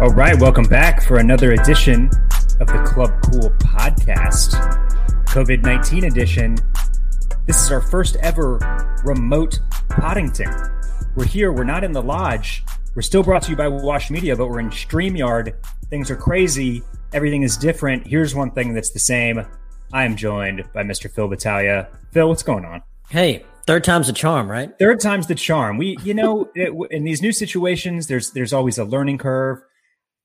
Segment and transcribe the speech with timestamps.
[0.00, 2.06] All right, welcome back for another edition
[2.58, 4.54] of the Club Cool podcast,
[5.26, 6.56] COVID 19 edition.
[7.46, 8.56] This is our first ever
[9.04, 9.60] remote
[9.90, 10.48] Poddington.
[11.14, 12.64] We're here, we're not in the lodge.
[12.94, 15.52] We're still brought to you by Wash Media, but we're in StreamYard.
[15.90, 16.82] Things are crazy,
[17.12, 18.06] everything is different.
[18.06, 19.44] Here's one thing that's the same.
[19.92, 21.10] I am joined by Mr.
[21.10, 21.88] Phil Battaglia.
[22.10, 22.82] Phil, what's going on?
[23.10, 24.72] Hey, third time's a charm, right?
[24.78, 25.76] Third time's the charm.
[25.76, 29.62] We, you know, it, in these new situations, there's there's always a learning curve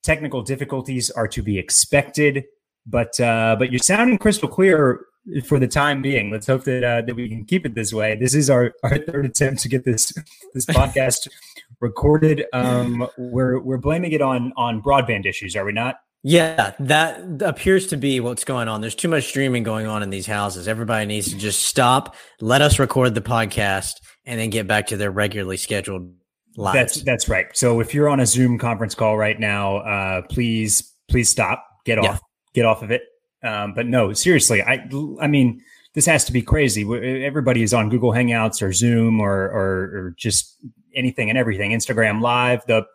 [0.06, 2.46] technical difficulties are to be expected,
[2.86, 5.02] but uh, but you're sounding crystal clear
[5.48, 6.32] for the time being.
[6.32, 8.16] Let's hope that uh, that we can keep it this way.
[8.16, 10.14] This is our, our third attempt to get this
[10.54, 11.28] this podcast
[11.82, 12.46] recorded.
[12.54, 15.96] Um, we're we're blaming it on on broadband issues, are we not?
[16.28, 18.82] Yeah, that appears to be what's going on.
[18.82, 20.68] There's too much streaming going on in these houses.
[20.68, 24.98] Everybody needs to just stop, let us record the podcast, and then get back to
[24.98, 26.12] their regularly scheduled
[26.58, 26.76] lives.
[26.76, 27.46] That's that's right.
[27.54, 32.00] So if you're on a Zoom conference call right now, uh, please please stop, get
[32.00, 32.18] off, yeah.
[32.54, 33.04] get off of it.
[33.44, 34.88] Um, but no, seriously, I
[35.20, 35.62] I mean
[35.96, 36.84] this has to be crazy.
[37.26, 40.58] Everybody is on Google Hangouts or Zoom or, or, or just
[40.94, 41.72] anything and everything.
[41.72, 42.86] Instagram Live, the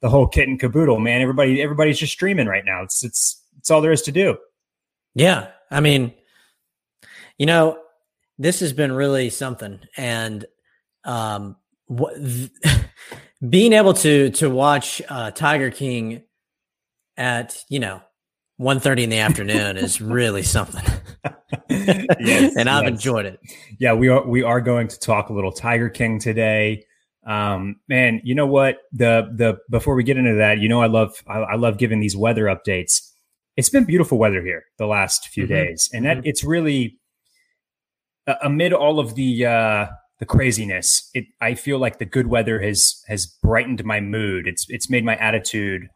[0.00, 1.20] the whole kit and caboodle, man.
[1.20, 2.82] Everybody everybody's just streaming right now.
[2.82, 4.38] It's it's it's all there is to do.
[5.14, 6.12] Yeah, I mean,
[7.38, 7.78] you know,
[8.38, 10.44] this has been really something, and
[11.04, 11.56] um,
[11.86, 12.14] what
[13.48, 16.22] being able to to watch uh, Tiger King
[17.16, 18.02] at you know
[18.60, 20.82] 1.30 in the afternoon is really something.
[21.68, 22.92] yes, and I've yes.
[22.92, 23.40] enjoyed it.
[23.78, 26.84] Yeah, we are we are going to talk a little Tiger King today.
[27.26, 28.78] Um, man, you know what?
[28.92, 32.00] The the before we get into that, you know, I love I, I love giving
[32.00, 33.12] these weather updates.
[33.56, 35.52] It's been beautiful weather here the last few mm-hmm.
[35.52, 36.26] days, and that mm-hmm.
[36.26, 36.98] it's really
[38.26, 39.86] uh, amid all of the uh,
[40.18, 41.10] the craziness.
[41.14, 44.46] It I feel like the good weather has has brightened my mood.
[44.46, 45.88] It's it's made my attitude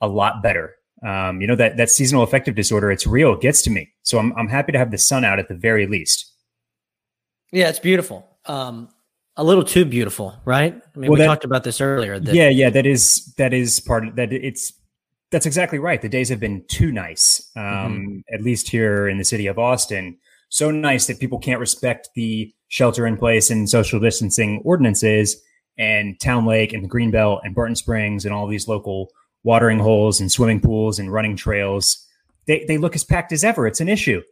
[0.00, 0.74] a lot better.
[1.06, 2.90] Um, you know that that seasonal affective disorder.
[2.90, 3.34] It's real.
[3.34, 3.90] It gets to me.
[4.02, 6.32] So I'm I'm happy to have the sun out at the very least.
[7.52, 8.28] Yeah, it's beautiful.
[8.46, 8.88] Um,
[9.36, 10.74] a little too beautiful, right?
[10.74, 12.18] I mean, well, we that, talked about this earlier.
[12.18, 14.32] That, yeah, yeah, that is that is part of that.
[14.32, 14.72] It's
[15.30, 16.02] that's exactly right.
[16.02, 18.34] The days have been too nice, um, mm-hmm.
[18.34, 20.18] at least here in the city of Austin.
[20.48, 25.40] So nice that people can't respect the shelter in place and social distancing ordinances
[25.76, 29.10] and Town Lake and the Greenbelt and Barton Springs and all these local
[29.44, 32.04] watering holes and swimming pools and running trails.
[32.46, 33.66] They, they look as packed as ever.
[33.66, 34.22] It's an issue.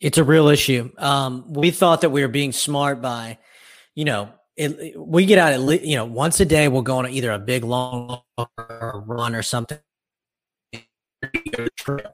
[0.00, 0.90] It's a real issue.
[0.98, 3.38] Um, we thought that we were being smart by,
[3.94, 6.68] you know, it, we get out at you know once a day.
[6.68, 8.20] We'll go on either a big long
[8.58, 9.78] run or something.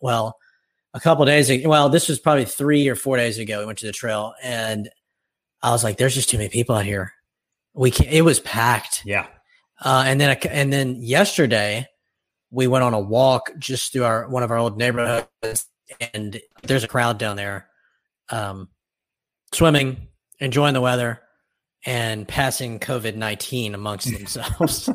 [0.00, 0.36] Well,
[0.96, 3.60] a couple days ago, well, this was probably three or four days ago.
[3.60, 4.88] We went to the trail, and
[5.62, 7.12] I was like, "There's just too many people out here.
[7.74, 9.02] We can't." It was packed.
[9.04, 9.26] Yeah.
[9.84, 11.86] Uh, and then and then yesterday,
[12.50, 15.66] we went on a walk just through our one of our old neighborhoods,
[16.14, 17.68] and there's a crowd down there,
[18.30, 18.70] um,
[19.52, 20.08] swimming,
[20.40, 21.20] enjoying the weather,
[21.84, 24.88] and passing COVID nineteen amongst themselves.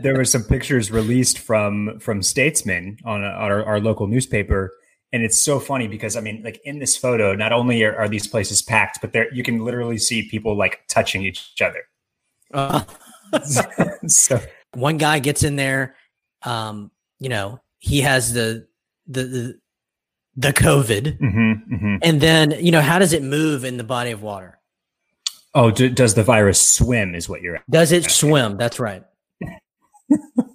[0.00, 4.72] there were some pictures released from from Statesman on, a, on our, our local newspaper
[5.14, 8.08] and it's so funny because I mean, like in this photo, not only are, are
[8.08, 11.84] these places packed, but there you can literally see people like touching each other.
[12.52, 12.82] Uh,
[14.08, 14.40] so
[14.72, 15.94] one guy gets in there,
[16.42, 18.66] um, you know, he has the
[19.06, 19.58] the the,
[20.36, 21.96] the COVID, mm-hmm, mm-hmm.
[22.02, 24.58] and then you know, how does it move in the body of water?
[25.54, 27.14] Oh, d- does the virus swim?
[27.14, 27.62] Is what you're?
[27.70, 28.56] Does it swim?
[28.56, 29.04] That's right.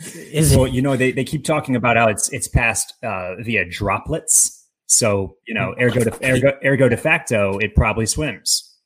[0.00, 3.68] Is well, you know, they, they keep talking about how it's it's passed uh, via
[3.68, 4.66] droplets.
[4.86, 8.78] So you know, ergo de, ergo, ergo de facto, it probably swims.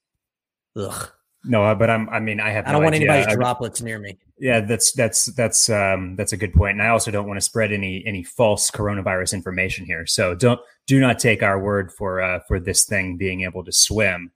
[0.76, 1.10] Ugh.
[1.44, 2.08] No, uh, but I'm.
[2.08, 2.66] I mean, I have.
[2.66, 3.12] I don't no want idea.
[3.12, 4.18] anybody's droplets near me.
[4.38, 6.72] Yeah, that's that's that's um that's a good point.
[6.72, 10.06] and I also don't want to spread any any false coronavirus information here.
[10.06, 13.72] So don't do not take our word for uh for this thing being able to
[13.72, 14.32] swim.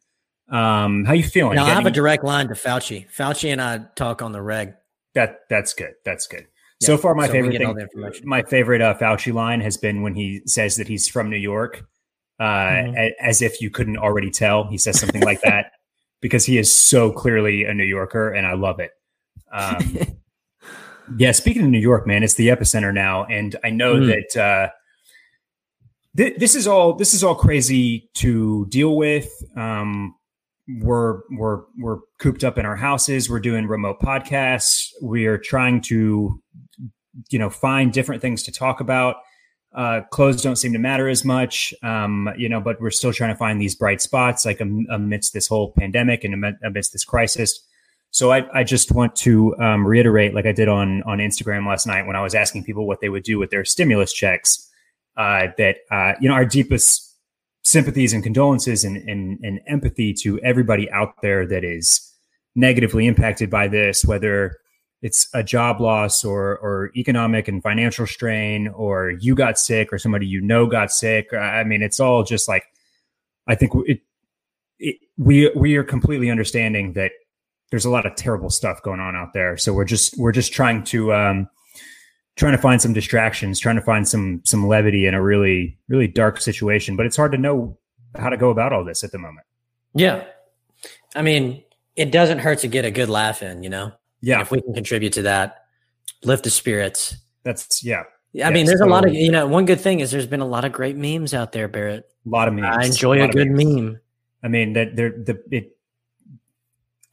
[0.48, 1.56] Um, how you feeling?
[1.56, 3.06] Now, I have a direct line to Fauci.
[3.10, 4.74] Fauci and I talk on the reg.
[5.14, 5.94] That that's good.
[6.04, 6.46] That's good
[6.80, 10.42] so far, my so favorite thing, my favorite uh, Fauci line has been when he
[10.46, 11.84] says that he's from New York,
[12.38, 12.96] uh, mm-hmm.
[12.96, 14.68] a, as if you couldn't already tell.
[14.68, 15.72] He says something like that
[16.20, 18.92] because he is so clearly a New Yorker, and I love it.
[19.52, 19.98] Um,
[21.16, 24.06] yeah, speaking of New York, man, it's the epicenter now, and I know mm.
[24.06, 24.68] that uh,
[26.16, 29.30] th- this is all this is all crazy to deal with.
[29.56, 30.14] Um,
[30.68, 33.30] we're we're we're cooped up in our houses.
[33.30, 34.90] We're doing remote podcasts.
[35.02, 36.40] We are trying to
[37.30, 39.16] you know find different things to talk about
[39.74, 43.30] uh, clothes don't seem to matter as much um, you know but we're still trying
[43.30, 47.60] to find these bright spots like amidst this whole pandemic and amidst this crisis
[48.10, 51.86] So I, I just want to um, reiterate, like I did on on Instagram last
[51.86, 54.70] night when I was asking people what they would do with their stimulus checks,
[55.16, 57.07] uh, that uh, you know our deepest
[57.68, 62.00] sympathies and condolences and, and, and empathy to everybody out there that is
[62.56, 64.56] negatively impacted by this, whether
[65.02, 69.98] it's a job loss or or economic and financial strain, or you got sick, or
[69.98, 71.32] somebody you know got sick.
[71.32, 72.64] I mean, it's all just like
[73.46, 74.00] I think it,
[74.78, 77.12] it we we are completely understanding that
[77.70, 79.56] there's a lot of terrible stuff going on out there.
[79.58, 81.48] So we're just we're just trying to um,
[82.38, 86.06] trying to find some distractions, trying to find some some levity in a really really
[86.06, 86.96] dark situation.
[86.96, 87.76] But it's hard to know
[88.16, 89.46] how to go about all this at the moment.
[89.94, 90.24] Yeah,
[91.14, 91.62] I mean,
[91.96, 93.92] it doesn't hurt to get a good laugh in, you know.
[94.20, 95.64] Yeah, if we can contribute to that,
[96.24, 97.16] lift the spirits.
[97.42, 98.04] That's yeah.
[98.44, 98.90] I mean, there's totally.
[98.90, 99.46] a lot of you know.
[99.46, 102.08] One good thing is there's been a lot of great memes out there, Barrett.
[102.24, 102.76] A lot of memes.
[102.76, 104.00] I enjoy a, a good meme.
[104.42, 105.77] I mean that they're the it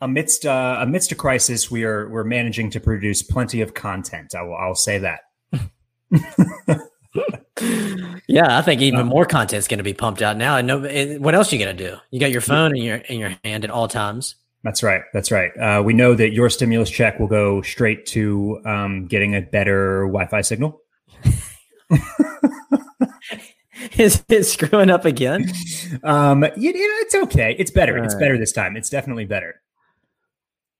[0.01, 4.35] amidst uh, amidst a crisis, we are we're managing to produce plenty of content.
[4.35, 5.21] I will I'll say that.
[8.27, 10.57] yeah, I think even um, more content is going to be pumped out now.
[10.57, 10.79] And no,
[11.19, 11.97] what else are you going to do?
[12.11, 14.35] You got your phone in your in your hand at all times.
[14.63, 15.03] That's right.
[15.13, 15.51] That's right.
[15.57, 20.07] Uh, we know that your stimulus check will go straight to um, getting a better
[20.07, 20.81] Wi-Fi signal.
[23.97, 25.51] Is it screwing up again?
[26.03, 27.55] Um, you, you know, it's okay.
[27.59, 27.99] It's better.
[27.99, 28.21] All it's right.
[28.21, 28.75] better this time.
[28.75, 29.61] It's definitely better.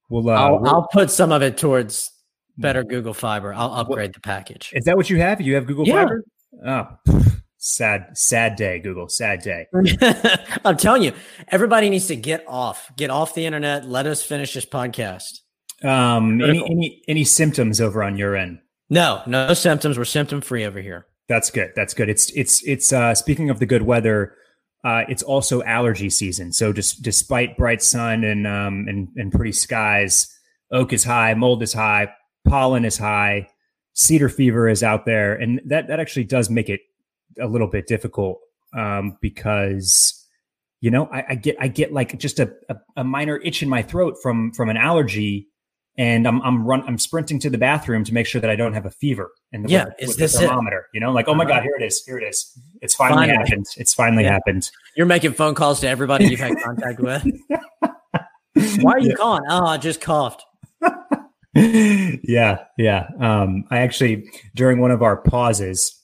[0.09, 2.11] We'll, uh, I'll, we'll, I'll put some of it towards
[2.57, 3.53] better Google Fiber.
[3.53, 4.71] I'll upgrade what, the package.
[4.73, 5.41] Is that what you have?
[5.41, 6.05] You have Google yeah.
[6.05, 6.23] Fiber?
[6.65, 6.87] Oh,
[7.57, 9.09] sad, sad day, Google.
[9.09, 9.67] Sad day.
[10.65, 11.13] I'm telling you,
[11.49, 13.87] everybody needs to get off, get off the internet.
[13.87, 15.41] Let us finish this podcast.
[15.83, 18.59] Um, any, any any symptoms over on your end?
[18.89, 19.97] No, no symptoms.
[19.97, 21.07] We're symptom free over here.
[21.27, 21.71] That's good.
[21.75, 22.09] That's good.
[22.09, 22.93] It's it's it's.
[22.93, 24.35] uh Speaking of the good weather,
[24.85, 26.53] uh, it's also allergy season.
[26.53, 30.31] So despite bright sun and um and, and pretty skies,
[30.71, 32.13] oak is high, mold is high,
[32.47, 33.49] pollen is high,
[33.93, 36.81] cedar fever is out there, and that that actually does make it
[37.41, 38.39] a little bit difficult
[38.77, 40.23] um, because
[40.81, 43.69] you know I, I, get I get like just a, a, a minor itch in
[43.69, 45.47] my throat from from an allergy
[45.97, 48.73] and I'm I'm run I'm sprinting to the bathroom to make sure that I don't
[48.73, 49.31] have a fever.
[49.53, 50.79] And the, yeah, with, is this the thermometer?
[50.79, 50.85] It?
[50.95, 52.57] You know, like oh my god, here it is, here it is.
[52.81, 53.37] It's finally, finally.
[53.37, 53.65] happened.
[53.77, 54.33] It's finally yeah.
[54.33, 54.69] happened.
[54.95, 57.25] You're making phone calls to everybody you've had contact with.
[58.81, 59.15] Why are you yeah.
[59.15, 59.43] calling?
[59.49, 60.43] Oh, I just coughed.
[61.53, 63.07] yeah, yeah.
[63.19, 66.01] Um, I actually during one of our pauses,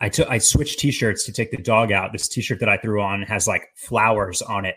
[0.00, 2.12] I took I switched t-shirts to take the dog out.
[2.12, 4.74] This t-shirt that I threw on has like flowers on it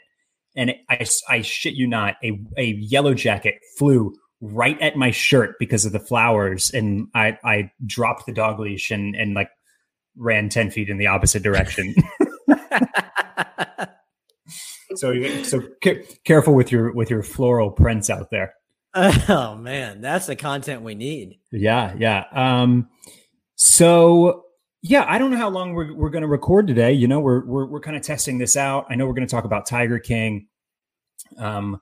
[0.55, 5.55] and I, I shit you not, a, a yellow jacket flew right at my shirt
[5.59, 9.49] because of the flowers, and I, I dropped the dog leash and, and like
[10.17, 11.95] ran 10 feet in the opposite direction.
[14.95, 15.13] so
[15.43, 15.61] so
[16.25, 18.53] careful with your with your floral prints out there.
[18.93, 21.39] Oh man, that's the content we need.
[21.51, 22.25] Yeah, yeah.
[22.33, 22.89] Um
[23.55, 24.43] so
[24.81, 26.91] yeah, I don't know how long we're, we're going to record today.
[26.91, 28.87] You know, we're we're, we're kind of testing this out.
[28.89, 30.47] I know we're going to talk about Tiger King.
[31.37, 31.79] Um,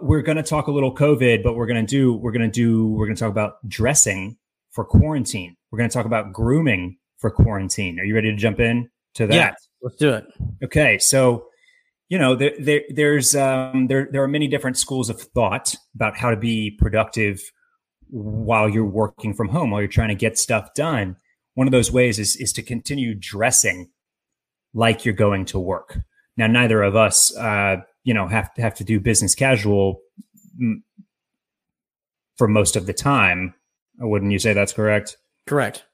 [0.00, 2.52] we're going to talk a little COVID, but we're going to do we're going to
[2.52, 4.38] do we're going to talk about dressing
[4.70, 5.56] for quarantine.
[5.70, 8.00] We're going to talk about grooming for quarantine.
[8.00, 9.34] Are you ready to jump in to that?
[9.34, 10.24] Yeah, let's do it.
[10.64, 11.46] Okay, so
[12.08, 16.16] you know there, there there's um, there there are many different schools of thought about
[16.16, 17.42] how to be productive
[18.08, 21.16] while you're working from home while you're trying to get stuff done
[21.54, 23.90] one of those ways is is to continue dressing
[24.74, 25.98] like you're going to work.
[26.36, 30.00] Now, neither of us, uh, you know, have to have to do business casual
[32.36, 33.54] for most of the time.
[33.98, 35.16] Wouldn't you say that's correct?
[35.46, 35.84] Correct.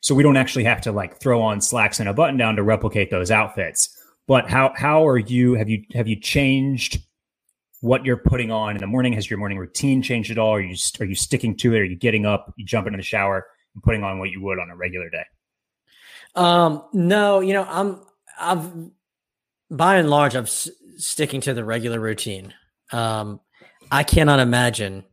[0.00, 2.62] So we don't actually have to like throw on slacks and a button down to
[2.62, 3.94] replicate those outfits.
[4.26, 5.54] But how how are you?
[5.54, 7.02] Have you have you changed
[7.80, 9.12] what you're putting on in the morning?
[9.12, 10.54] Has your morning routine changed at all?
[10.54, 11.80] Are you are you sticking to it?
[11.80, 12.54] Are you getting up?
[12.56, 13.46] You jump into the shower?
[13.78, 15.24] And putting on what you would on a regular day?
[16.34, 18.00] Um, no, you know, I'm,
[18.38, 18.70] I've,
[19.70, 22.54] by and large, I'm s- sticking to the regular routine.
[22.92, 23.40] Um,
[23.90, 25.04] I cannot imagine.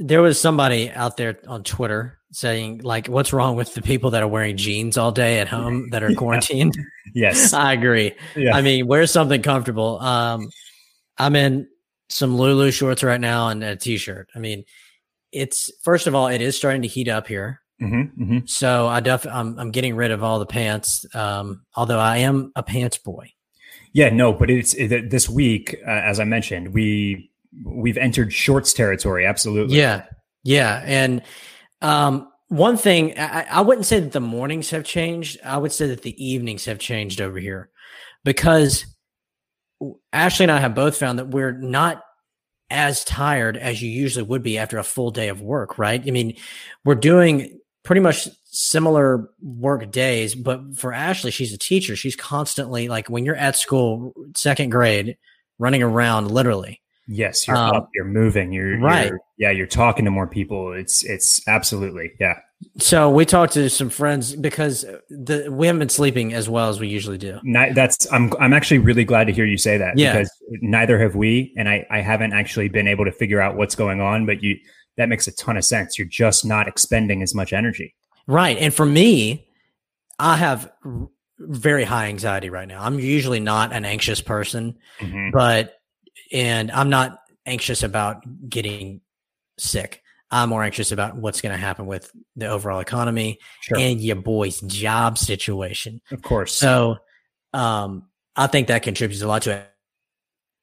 [0.00, 4.22] There was somebody out there on Twitter saying, like, what's wrong with the people that
[4.22, 6.76] are wearing jeans all day at home that are quarantined?
[7.14, 7.52] yes.
[7.54, 8.14] I agree.
[8.36, 8.54] Yeah.
[8.54, 9.98] I mean, wear something comfortable.
[10.00, 10.50] Um,
[11.16, 11.68] I'm in
[12.08, 14.28] some Lulu shorts right now and a t shirt.
[14.34, 14.64] I mean,
[15.32, 17.60] it's first of all, it is starting to heat up here.
[17.80, 18.38] Mm-hmm, mm-hmm.
[18.46, 21.06] So I def I'm, I'm getting rid of all the pants.
[21.14, 23.32] Um, although I am a pants boy.
[23.92, 27.30] Yeah, no, but it's it, this week, uh, as I mentioned, we
[27.64, 29.26] we've entered shorts territory.
[29.26, 29.76] Absolutely.
[29.76, 30.04] Yeah,
[30.42, 31.22] yeah, and
[31.80, 35.38] um, one thing I, I wouldn't say that the mornings have changed.
[35.44, 37.70] I would say that the evenings have changed over here
[38.24, 38.84] because
[40.12, 42.02] Ashley and I have both found that we're not
[42.70, 46.02] as tired as you usually would be after a full day of work, right?
[46.06, 46.36] I mean,
[46.84, 51.96] we're doing pretty much similar work days, but for Ashley, she's a teacher.
[51.96, 55.16] She's constantly like when you're at school, second grade,
[55.58, 56.82] running around literally.
[57.10, 59.08] Yes, you're um, up, you're moving, you're right.
[59.08, 60.72] You're, yeah, you're talking to more people.
[60.72, 62.38] It's it's absolutely yeah.
[62.76, 66.80] So we talked to some friends because the we haven't been sleeping as well as
[66.80, 67.40] we usually do.
[67.72, 70.12] that's I'm I'm actually really glad to hear you say that yeah.
[70.12, 73.74] because neither have we, and I I haven't actually been able to figure out what's
[73.74, 74.26] going on.
[74.26, 74.58] But you
[74.98, 75.98] that makes a ton of sense.
[75.98, 77.94] You're just not expending as much energy.
[78.26, 79.48] Right, and for me,
[80.18, 80.70] I have
[81.38, 82.82] very high anxiety right now.
[82.82, 85.30] I'm usually not an anxious person, mm-hmm.
[85.32, 85.77] but
[86.32, 89.00] and I'm not anxious about getting
[89.58, 90.02] sick.
[90.30, 93.78] I'm more anxious about what's going to happen with the overall economy sure.
[93.78, 96.02] and your boy's job situation.
[96.10, 96.52] Of course.
[96.52, 96.98] So,
[97.54, 98.04] um,
[98.36, 99.66] I think that contributes a lot to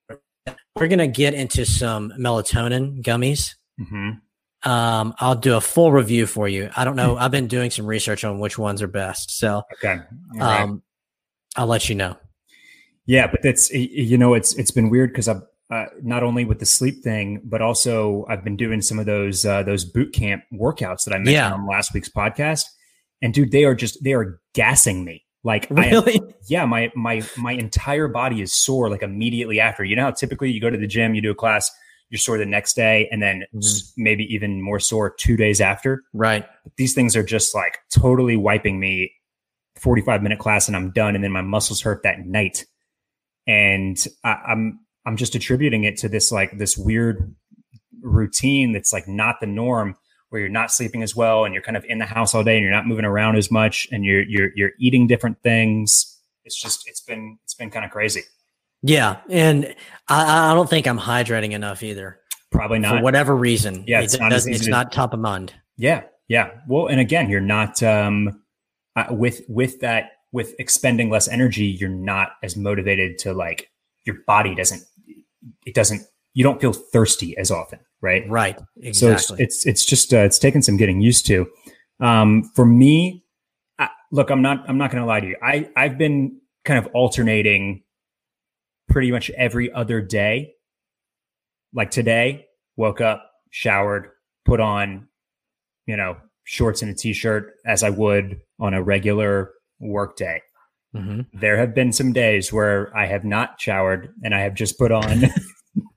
[0.10, 0.56] it.
[0.76, 3.56] We're going to get into some melatonin gummies.
[3.80, 4.70] Mm-hmm.
[4.70, 6.70] Um, I'll do a full review for you.
[6.76, 7.18] I don't know.
[7.18, 9.38] I've been doing some research on which ones are best.
[9.38, 10.02] So, okay.
[10.36, 10.62] Right.
[10.62, 10.84] Um,
[11.56, 12.18] I'll let you know.
[13.06, 16.60] Yeah, but that's you know it's it's been weird because I've uh, not only with
[16.60, 20.44] the sleep thing, but also I've been doing some of those uh, those boot camp
[20.54, 21.54] workouts that I mentioned yeah.
[21.54, 22.66] on last week's podcast.
[23.22, 25.24] And dude, they are just they are gassing me.
[25.44, 26.16] Like really?
[26.16, 29.84] Am, yeah, my my my entire body is sore like immediately after.
[29.84, 31.72] You know how typically you go to the gym, you do a class,
[32.10, 34.04] you're sore the next day, and then mm-hmm.
[34.04, 36.04] maybe even more sore two days after.
[36.14, 36.46] Right.
[36.64, 39.12] But these things are just like totally wiping me.
[39.78, 42.66] 45 minute class and I'm done, and then my muscles hurt that night.
[43.46, 47.34] And I, I'm I'm just attributing it to this like this weird
[48.02, 49.96] routine that's like not the norm
[50.30, 52.56] where you're not sleeping as well and you're kind of in the house all day
[52.56, 56.20] and you're not moving around as much and you're you're you're eating different things.
[56.44, 58.22] It's just it's been it's been kind of crazy.
[58.82, 59.74] Yeah, and
[60.08, 62.20] I, I don't think I'm hydrating enough either.
[62.52, 63.84] Probably not for whatever reason.
[63.88, 65.54] Yeah, it's, it not, it's not top of mind.
[65.78, 66.52] Yeah, yeah.
[66.68, 68.42] Well, and again, you're not um,
[68.96, 71.66] uh, with with that with expending less energy.
[71.66, 73.72] You're not as motivated to like
[74.06, 74.84] your body doesn't
[75.66, 76.02] it doesn't
[76.34, 78.30] you don't feel thirsty as often, right?
[78.30, 78.60] Right.
[78.82, 79.18] Exactly.
[79.18, 81.48] So it's it's, it's just uh, it's taken some getting used to.
[82.00, 83.24] Um, for me,
[83.80, 85.38] I, look, I'm not I'm not going to lie to you.
[85.42, 87.84] I I've been kind of alternating
[88.90, 90.54] pretty much every other day.
[91.74, 94.10] Like today, woke up, showered,
[94.46, 95.08] put on,
[95.86, 100.42] you know, shorts and a t-shirt as I would on a regular work day.
[100.96, 101.40] Mm-hmm.
[101.40, 104.92] There have been some days where I have not showered and I have just put
[104.92, 105.24] on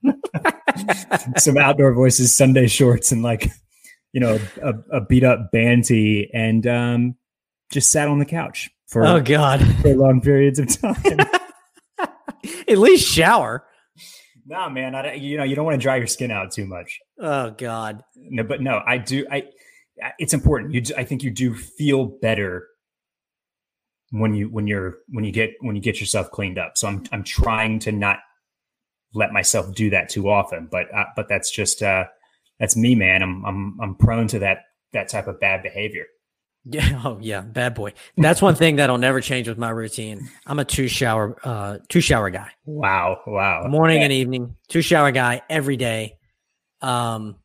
[1.37, 3.49] some outdoor voices Sunday shorts and like
[4.11, 7.15] you know a, a beat up banty and um,
[7.71, 11.19] just sat on the couch for oh god for long periods of time.
[12.67, 13.65] At least shower.
[14.45, 16.99] Nah, man, I, you know you don't want to dry your skin out too much.
[17.19, 18.03] Oh god.
[18.15, 19.25] No, but no, I do.
[19.31, 19.45] I
[20.17, 20.73] it's important.
[20.73, 22.67] You, I think you do feel better
[24.11, 26.77] when you when you're when you get when you get yourself cleaned up.
[26.77, 28.19] So I'm I'm trying to not
[29.13, 30.67] let myself do that too often.
[30.71, 32.05] But uh, but that's just uh,
[32.59, 33.21] that's me, man.
[33.21, 34.59] I'm I'm I'm prone to that
[34.93, 36.05] that type of bad behavior.
[36.65, 37.01] Yeah.
[37.05, 37.93] Oh yeah, bad boy.
[38.17, 40.29] That's one thing that'll never change with my routine.
[40.45, 42.51] I'm a two shower uh two shower guy.
[42.65, 43.21] Wow.
[43.25, 43.67] Wow.
[43.67, 46.17] Morning and evening, two shower guy every day.
[46.81, 47.37] Um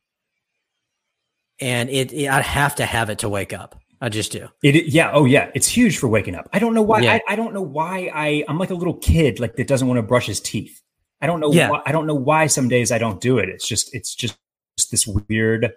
[1.59, 3.79] and it, it I'd have to have it to wake up.
[4.05, 4.47] I just do.
[4.61, 5.09] It, yeah.
[5.11, 5.49] Oh, yeah.
[5.55, 6.47] It's huge for waking up.
[6.53, 6.99] I don't know why.
[6.99, 7.13] Yeah.
[7.13, 8.45] I, I, don't know why I.
[8.47, 10.79] I'm like a little kid, like that doesn't want to brush his teeth.
[11.21, 11.51] I don't know.
[11.51, 11.71] Yeah.
[11.71, 12.45] Why, I don't know why.
[12.45, 13.49] Some days I don't do it.
[13.49, 13.95] It's just.
[13.95, 14.37] It's just,
[14.77, 15.71] just this weird,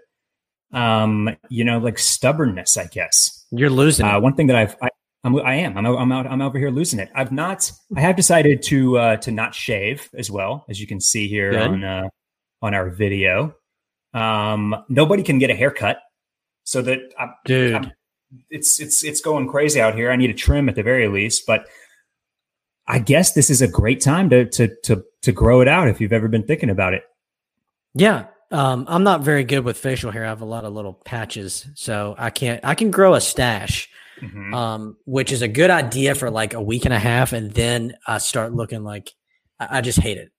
[0.74, 2.76] um, you know, like stubbornness.
[2.76, 4.04] I guess you're losing.
[4.04, 4.76] Uh, one thing that I've.
[4.82, 4.90] I,
[5.24, 5.78] I'm, I am.
[5.78, 6.26] I'm, I'm out.
[6.26, 7.08] I'm over here losing it.
[7.14, 7.72] I've not.
[7.96, 11.52] I have decided to uh, to not shave as well as you can see here
[11.52, 11.62] Good.
[11.62, 12.08] on uh,
[12.60, 13.54] on our video.
[14.12, 15.98] Um, nobody can get a haircut,
[16.64, 17.74] so that I'm, dude.
[17.74, 17.92] I'm,
[18.50, 20.10] it's it's it's going crazy out here.
[20.10, 21.66] I need a trim at the very least, but
[22.86, 26.00] I guess this is a great time to to to to grow it out if
[26.00, 27.02] you've ever been thinking about it.
[27.94, 28.26] Yeah.
[28.50, 30.24] Um, I'm not very good with facial hair.
[30.24, 32.64] I have a lot of little patches, so I can't.
[32.64, 33.90] I can grow a stash,
[34.22, 34.54] mm-hmm.
[34.54, 37.94] um, which is a good idea for like a week and a half, and then
[38.06, 39.12] I start looking like
[39.60, 40.32] I, I just hate it.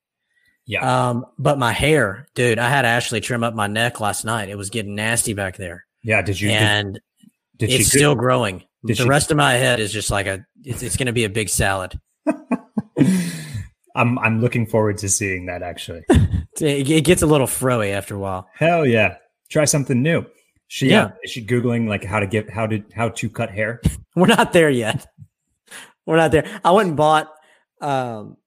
[0.65, 1.09] Yeah.
[1.09, 4.49] Um, but my hair, dude, I had Ashley trim up my neck last night.
[4.49, 5.85] It was getting nasty back there.
[6.01, 6.23] Yeah.
[6.23, 6.49] Did you?
[6.49, 7.03] And did,
[7.59, 8.63] did it's still growing.
[8.85, 10.45] Did the rest of my head is just like a.
[10.63, 11.99] It's, it's going to be a big salad.
[13.95, 15.61] I'm I'm looking forward to seeing that.
[15.61, 16.03] Actually,
[16.61, 18.47] it gets a little froey after a while.
[18.55, 19.17] Hell yeah!
[19.49, 20.25] Try something new.
[20.67, 21.05] She yeah.
[21.05, 23.81] Uh, is she googling like how to get how to how to cut hair?
[24.15, 25.05] We're not there yet.
[26.05, 26.61] We're not there.
[26.63, 27.29] I went and bought.
[27.81, 28.37] Um,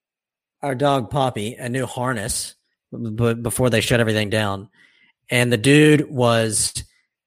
[0.61, 2.55] our dog Poppy a new harness
[2.91, 4.69] before they shut everything down,
[5.29, 6.73] and the dude was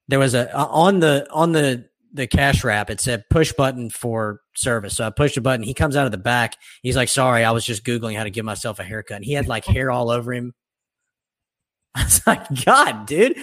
[0.07, 4.41] there was a on the on the the cash wrap it said push button for
[4.55, 4.95] service.
[4.95, 5.63] So I pushed a button.
[5.63, 6.55] He comes out of the back.
[6.81, 9.33] He's like, "Sorry, I was just googling how to give myself a haircut." And he
[9.33, 10.53] had like hair all over him.
[11.95, 13.37] I was like, "God, dude."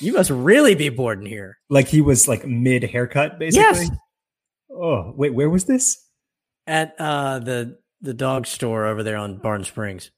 [0.00, 1.56] You must really be bored in here.
[1.70, 3.84] Like he was like mid haircut, basically.
[3.84, 3.90] Yes.
[4.70, 6.04] Oh wait, where was this?
[6.66, 10.10] At uh the the dog store over there on Barton Springs.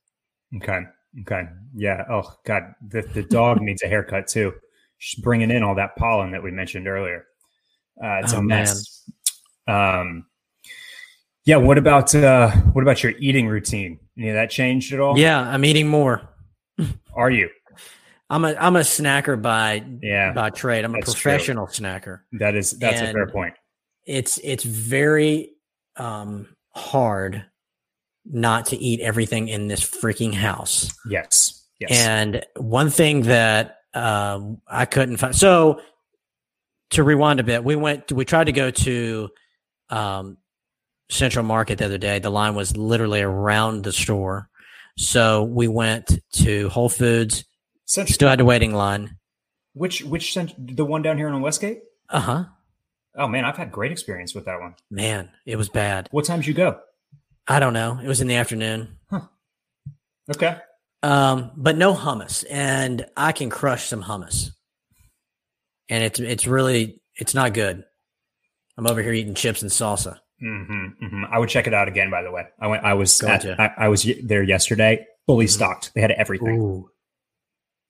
[0.56, 0.80] Okay.
[1.20, 1.44] Okay.
[1.74, 2.04] Yeah.
[2.10, 4.52] Oh God, the the dog needs a haircut too.
[5.22, 7.26] Bringing in all that pollen that we mentioned earlier.
[8.02, 9.10] Uh, it's oh, a mess.
[9.66, 10.26] Um.
[11.44, 11.56] Yeah.
[11.56, 13.98] What about uh what about your eating routine?
[14.18, 15.18] Any of that changed at all?
[15.18, 16.28] Yeah, I'm eating more.
[17.14, 17.48] Are you?
[18.30, 20.84] I'm a I'm a snacker by yeah by trade.
[20.84, 21.84] I'm a professional true.
[21.84, 22.20] snacker.
[22.32, 23.54] That is that's and a fair point.
[24.06, 25.50] It's it's very
[25.96, 27.44] um, hard
[28.24, 30.96] not to eat everything in this freaking house.
[31.08, 31.66] Yes.
[31.80, 31.90] Yes.
[31.92, 35.34] And one thing that um, I couldn't find.
[35.34, 35.80] So
[36.90, 38.10] to rewind a bit, we went.
[38.12, 39.28] We tried to go to
[39.88, 40.38] um,
[41.08, 42.18] Central Market the other day.
[42.18, 44.48] The line was literally around the store.
[44.96, 47.44] So we went to Whole Foods
[47.86, 48.14] Central.
[48.14, 49.16] Still had a waiting line.
[49.72, 51.82] Which which cent- the one down here on Westgate?
[52.08, 52.44] Uh huh.
[53.16, 54.74] Oh man, I've had great experience with that one.
[54.90, 56.08] Man, it was bad.
[56.10, 56.80] What time did you go?
[57.46, 57.98] I don't know.
[58.02, 58.98] It was in the afternoon.
[59.10, 59.22] Huh.
[60.30, 60.58] Okay.
[61.02, 64.50] Um, but no hummus, and I can crush some hummus,
[65.88, 67.84] and it's it's really it's not good.
[68.76, 70.18] I'm over here eating chips and salsa.
[70.42, 71.24] Mm-hmm, mm-hmm.
[71.30, 72.10] I would check it out again.
[72.10, 72.84] By the way, I went.
[72.84, 75.52] I was at, I, I, was there yesterday, fully mm-hmm.
[75.52, 75.92] stocked.
[75.94, 76.60] They had everything.
[76.60, 76.90] Ooh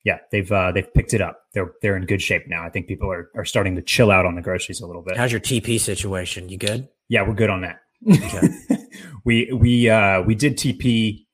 [0.05, 1.43] yeah, they've uh, they've picked it up.
[1.53, 2.65] They're they're in good shape now.
[2.65, 5.17] I think people are are starting to chill out on the groceries a little bit.
[5.17, 6.49] How's your TP situation?
[6.49, 6.89] You good?
[7.09, 7.81] Yeah, we're good on that.
[8.11, 8.49] Okay.
[9.25, 11.27] we we uh we did TP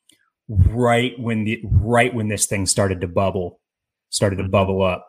[0.48, 3.60] right when the right when this thing started to bubble,
[4.10, 4.50] started to mm-hmm.
[4.50, 5.06] bubble up.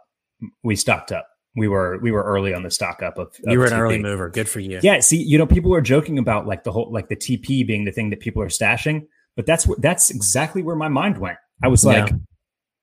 [0.63, 1.27] We stocked up.
[1.55, 3.27] We were we were early on the stock up of.
[3.27, 3.79] of you were an TP.
[3.79, 4.29] early mover.
[4.29, 4.79] Good for you.
[4.83, 4.99] Yeah.
[4.99, 7.91] See, you know, people are joking about like the whole like the TP being the
[7.91, 11.37] thing that people are stashing, but that's what that's exactly where my mind went.
[11.63, 12.09] I was like.
[12.09, 12.17] Yeah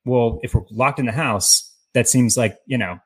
[0.05, 2.99] well, if we're locked in the house, that seems like, you know,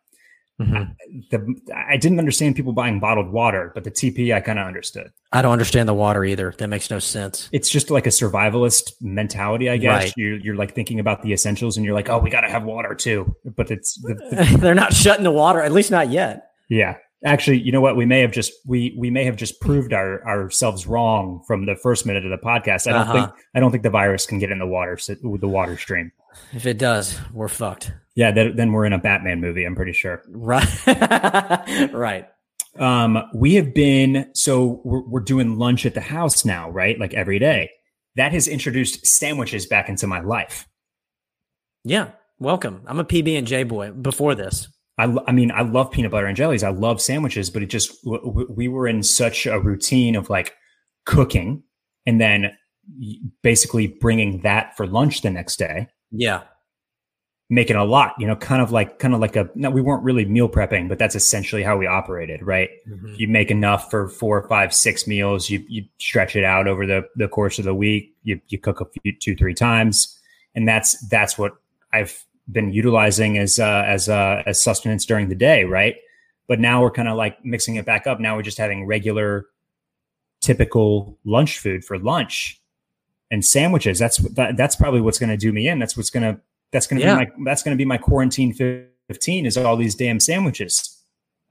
[0.61, 1.21] mm-hmm.
[1.31, 5.11] the, I didn't understand people buying bottled water, but the TP I kind of understood.
[5.33, 6.55] I don't understand the water either.
[6.59, 7.49] That makes no sense.
[7.53, 10.05] It's just like a survivalist mentality, I guess.
[10.05, 10.13] Right.
[10.17, 12.65] You're, you're like thinking about the essentials and you're like, oh, we got to have
[12.65, 13.35] water too.
[13.45, 16.51] But it's, the, the, they're not shutting the water, at least not yet.
[16.69, 16.97] Yeah.
[17.25, 17.97] Actually, you know what?
[17.97, 21.75] We may have just we we may have just proved our ourselves wrong from the
[21.75, 22.87] first minute of the podcast.
[22.87, 23.13] I don't uh-huh.
[23.13, 26.13] think I don't think the virus can get in the water the water stream.
[26.53, 27.93] If it does, we're fucked.
[28.15, 29.65] Yeah, that, then we're in a Batman movie.
[29.65, 30.23] I'm pretty sure.
[30.29, 30.87] Right.
[31.93, 32.29] right.
[32.79, 36.99] Um, we have been so we're, we're doing lunch at the house now, right?
[36.99, 37.71] Like every day.
[38.17, 40.67] That has introduced sandwiches back into my life.
[41.85, 42.83] Yeah, welcome.
[42.87, 43.93] I'm a PB and J boy.
[43.93, 44.69] Before this,
[44.99, 46.65] I, I mean, I love peanut butter and jellies.
[46.65, 50.55] I love sandwiches, but it just we were in such a routine of like
[51.07, 51.63] cooking
[52.05, 52.57] and then
[53.43, 56.43] basically bringing that for lunch the next day yeah.
[57.51, 60.03] Making a lot, you know, kind of like kind of like a no, we weren't
[60.03, 62.69] really meal prepping, but that's essentially how we operated, right?
[62.87, 63.15] Mm-hmm.
[63.17, 65.49] You make enough for four, five, six meals.
[65.49, 68.15] You you stretch it out over the the course of the week.
[68.23, 70.15] You you cook a few, two, three times,
[70.55, 71.55] and that's that's what
[71.91, 75.97] I've been utilizing as uh, as uh, as sustenance during the day, right?
[76.47, 78.21] But now we're kind of like mixing it back up.
[78.21, 79.47] Now we're just having regular,
[80.41, 82.61] typical lunch food for lunch,
[83.31, 83.99] and sandwiches.
[83.99, 85.79] That's that, that's probably what's going to do me in.
[85.79, 86.41] That's what's going to
[86.73, 87.25] that's going to yeah.
[87.25, 88.55] be my that's going to be my quarantine
[89.09, 91.03] fifteen is all these damn sandwiches.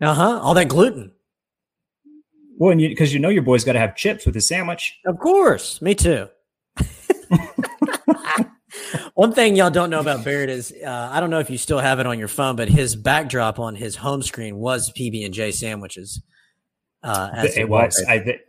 [0.01, 0.39] Uh huh.
[0.41, 1.11] All that gluten.
[2.59, 4.97] Well, and because you, you know your boy's got to have chips with his sandwich.
[5.05, 6.27] Of course, me too.
[9.13, 11.79] One thing y'all don't know about Barrett is uh, I don't know if you still
[11.79, 15.33] have it on your phone, but his backdrop on his home screen was PB and
[15.33, 16.21] J sandwiches.
[17.03, 18.03] Uh, it was.
[18.07, 18.39] I,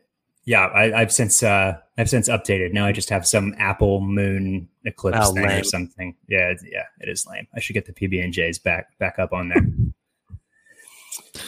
[0.44, 2.72] yeah, I, have since uh, I've since updated.
[2.72, 5.60] Now I just have some Apple Moon Eclipse oh, thing lame.
[5.60, 6.16] or something.
[6.26, 7.46] Yeah, yeah, it is lame.
[7.54, 9.66] I should get the PB and J's back back up on there.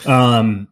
[0.05, 0.67] Um,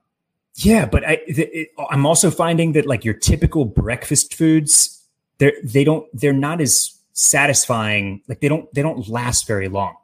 [0.56, 5.04] yeah, but I it, I'm also finding that like your typical breakfast foods,
[5.38, 8.22] they're they don't they're not as satisfying.
[8.28, 9.96] Like they don't they don't last very long.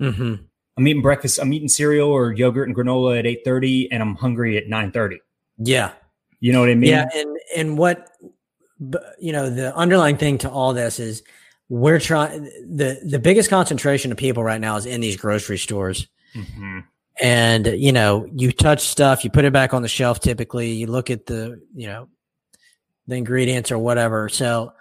[0.00, 0.34] Mm-hmm.
[0.76, 1.38] I'm eating breakfast.
[1.38, 5.18] I'm eating cereal or yogurt and granola at 8:30, and I'm hungry at 9:30.
[5.58, 5.92] Yeah,
[6.40, 6.90] you know what I mean?
[6.90, 8.10] Yeah, and and what
[9.18, 11.22] you know the underlying thing to all this is
[11.68, 16.08] we're trying the the biggest concentration of people right now is in these grocery stores.
[16.34, 16.80] Mm-hmm.
[17.22, 20.20] And you know, you touch stuff, you put it back on the shelf.
[20.20, 22.08] Typically, you look at the you know
[23.06, 24.28] the ingredients or whatever.
[24.30, 24.72] So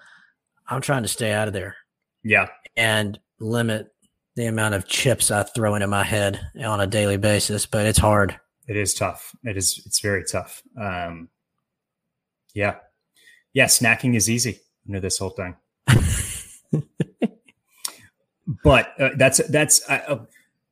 [0.70, 1.76] I'm trying to stay out of there.
[2.24, 2.48] Yeah.
[2.78, 3.92] And limit
[4.36, 8.00] the amount of chips I throw into my head on a daily basis, but it's
[8.00, 8.40] hard.
[8.68, 9.36] It is tough.
[9.44, 9.82] It is.
[9.86, 10.62] It's very tough.
[10.80, 11.30] Um,
[12.54, 12.76] yeah,
[13.52, 13.66] yeah.
[13.66, 15.56] Snacking is easy under this whole thing.
[18.64, 20.20] but uh, that's that's uh,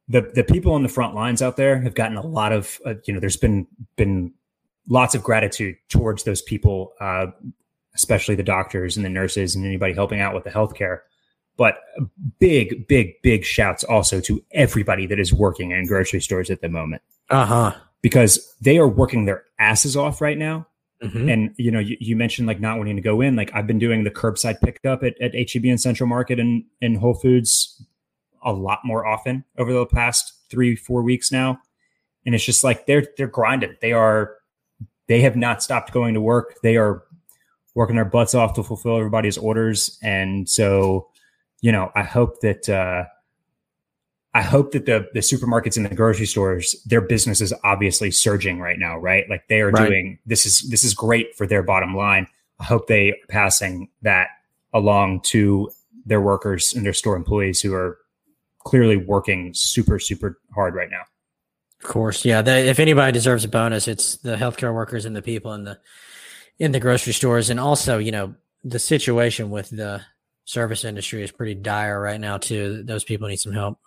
[0.08, 2.94] the the people on the front lines out there have gotten a lot of uh,
[3.06, 3.20] you know.
[3.20, 4.32] There's been been
[4.88, 7.28] lots of gratitude towards those people, uh,
[7.98, 11.00] especially the doctors and the nurses and anybody helping out with the healthcare.
[11.58, 11.80] But
[12.40, 16.70] big, big, big shouts also to everybody that is working in grocery stores at the
[16.70, 17.02] moment.
[17.32, 17.76] Uh huh.
[18.04, 20.68] Because they are working their asses off right now.
[21.04, 21.30] Mm-hmm.
[21.30, 23.36] And you know, you, you, mentioned like not wanting to go in.
[23.36, 26.98] Like I've been doing the curbside pickup at, at HEB and Central Market and, and
[26.98, 27.84] Whole Foods
[28.44, 31.60] a lot more often over the past three, four weeks now.
[32.26, 33.76] And it's just like they're they're grinding.
[33.82, 34.38] They are
[35.08, 36.56] they have not stopped going to work.
[36.62, 37.04] They are
[37.78, 40.00] working their butts off to fulfill everybody's orders.
[40.02, 41.10] And so
[41.62, 43.06] you know, I hope that uh,
[44.34, 48.60] I hope that the the supermarkets and the grocery stores, their business is obviously surging
[48.60, 49.26] right now, right?
[49.30, 49.88] Like they are right.
[49.88, 52.28] doing this is this is great for their bottom line.
[52.60, 54.30] I hope they are passing that
[54.74, 55.70] along to
[56.06, 57.98] their workers and their store employees who are
[58.60, 61.04] clearly working super super hard right now.
[61.84, 62.42] Of course, yeah.
[62.42, 65.80] The, if anybody deserves a bonus, it's the healthcare workers and the people in the
[66.60, 70.02] in the grocery stores, and also you know the situation with the
[70.46, 72.84] service industry is pretty dire right now too.
[72.84, 73.80] Those people need some help.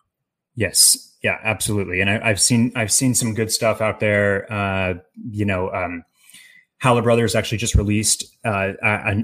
[0.55, 2.01] Yes, yeah, absolutely.
[2.01, 4.51] And I, have seen I've seen some good stuff out there.
[4.53, 4.95] Uh,
[5.31, 6.05] you know, um,
[6.79, 8.73] Howler Brothers actually just released uh,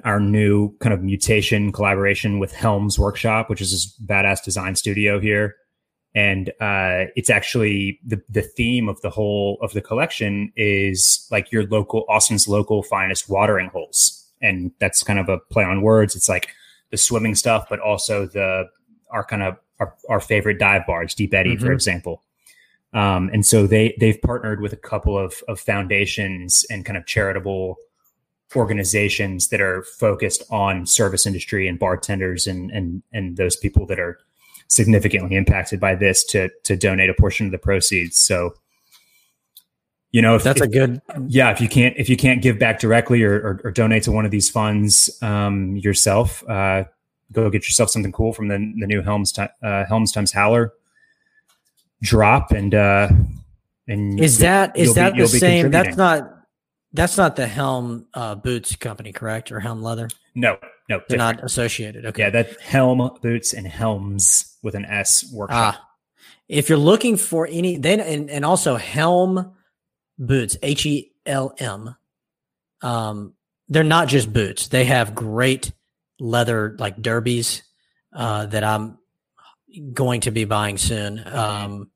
[0.05, 5.19] our new kind of mutation collaboration with Helms Workshop, which is this badass design studio
[5.19, 5.57] here.
[6.16, 11.52] And uh, it's actually the the theme of the whole of the collection is like
[11.52, 16.16] your local Austin's local finest watering holes, and that's kind of a play on words.
[16.16, 16.48] It's like
[16.90, 18.64] the swimming stuff, but also the
[19.11, 21.66] our kind of our, our favorite dive bars, Deep Eddy, mm-hmm.
[21.66, 22.22] for example.
[22.94, 27.05] Um, and so they they've partnered with a couple of of foundations and kind of
[27.05, 27.76] charitable
[28.55, 34.00] organizations that are focused on service industry and bartenders and and and those people that
[34.00, 34.18] are
[34.68, 38.18] significantly impacted by this to to donate a portion of the proceeds.
[38.18, 38.55] So
[40.12, 42.59] you know if that's if, a good yeah if you can't if you can't give
[42.59, 46.85] back directly or, or, or donate to one of these funds um, yourself uh,
[47.33, 50.72] go get yourself something cool from the, the new helms uh, helms times howler
[52.02, 53.09] drop and uh
[53.88, 55.70] and is that is that be, the same?
[55.70, 56.33] That's not
[56.92, 59.52] that's not the helm uh, boots company correct?
[59.52, 60.09] Or helm leather?
[60.35, 61.38] No no they're different.
[61.38, 65.88] not associated okay yeah that helm boots and helms with an s workshop ah,
[66.49, 69.53] if you're looking for any then and, and also helm
[70.18, 71.94] boots, H E L M.
[72.83, 73.35] Um,
[73.68, 74.68] they're not just boots.
[74.68, 75.72] They have great
[76.18, 77.62] leather like derbies
[78.12, 78.99] uh, that I'm
[79.92, 81.22] going to be buying soon.
[81.27, 81.90] Um,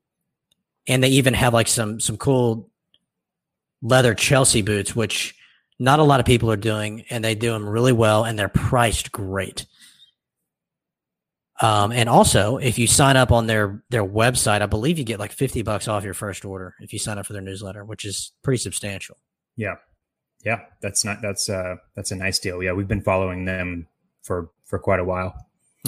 [0.87, 2.69] and they even have like some some cool
[3.81, 5.35] leather Chelsea boots, which
[5.81, 8.47] not a lot of people are doing, and they do them really well, and they're
[8.47, 9.65] priced great.
[11.59, 15.19] Um, and also, if you sign up on their their website, I believe you get
[15.19, 18.05] like fifty bucks off your first order if you sign up for their newsletter, which
[18.05, 19.17] is pretty substantial.
[19.55, 19.75] Yeah,
[20.45, 22.61] yeah, that's not that's uh that's a nice deal.
[22.61, 23.87] Yeah, we've been following them
[24.21, 25.33] for for quite a while.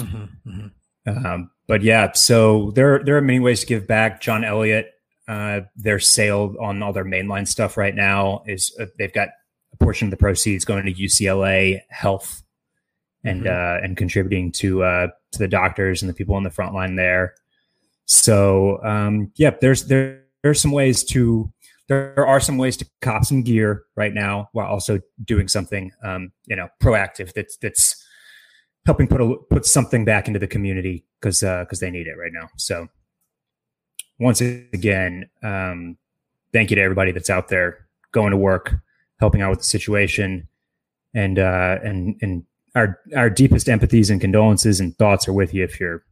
[0.00, 1.26] Mm-hmm, mm-hmm.
[1.26, 4.20] Um, but yeah, so there there are many ways to give back.
[4.20, 4.92] John Elliott,
[5.28, 9.28] uh, their sale on all their mainline stuff right now is uh, they've got
[9.74, 12.42] a portion of the proceeds going to UCLA Health
[13.24, 13.48] and mm-hmm.
[13.48, 16.96] uh, and contributing to uh, to the doctors and the people on the front line
[16.96, 17.34] there.
[18.06, 21.52] So um, yeah, there's there there are some ways to
[21.88, 26.32] there are some ways to cop some gear right now while also doing something um,
[26.46, 28.02] you know proactive that's that's
[28.86, 32.16] helping put a put something back into the community because because uh, they need it
[32.18, 32.48] right now.
[32.56, 32.88] So
[34.18, 35.96] once again, um,
[36.52, 38.76] thank you to everybody that's out there going to work,
[39.20, 40.48] helping out with the situation,
[41.14, 45.64] and uh, and and our our deepest empathies and condolences and thoughts are with you
[45.64, 46.04] if you're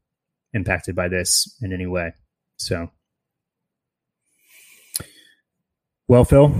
[0.53, 2.12] impacted by this in any way.
[2.57, 2.91] So,
[6.09, 6.55] well, Phil,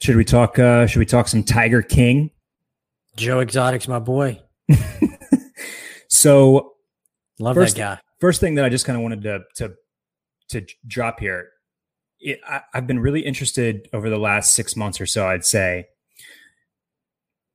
[0.00, 0.58] should we talk?
[0.58, 2.30] Uh, should we talk some Tiger King?
[3.16, 4.40] Joe Exotic's my boy.
[6.08, 6.74] so,
[7.38, 8.00] love first, that guy.
[8.20, 9.74] First thing that I just kind of wanted to to
[10.50, 11.48] to drop here.
[12.20, 15.26] It, I, I've been really interested over the last six months or so.
[15.26, 15.86] I'd say,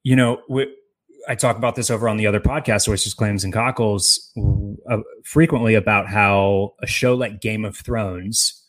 [0.04, 0.74] you know, we,
[1.28, 4.32] I talk about this over on the other podcast, Oysters, Clams, and Cockles,
[4.90, 8.62] uh, frequently about how a show like Game of Thrones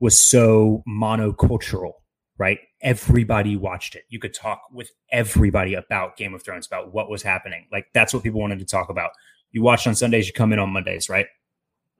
[0.00, 1.92] was so monocultural,
[2.38, 2.58] right?
[2.82, 4.04] everybody watched it.
[4.08, 7.66] You could talk with everybody about Game of Thrones, about what was happening.
[7.72, 9.12] Like that's what people wanted to talk about.
[9.52, 11.26] You watched on Sundays, you come in on Mondays, right?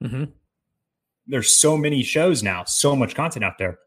[0.03, 0.25] Mm-hmm.
[1.27, 3.79] There's so many shows now, so much content out there.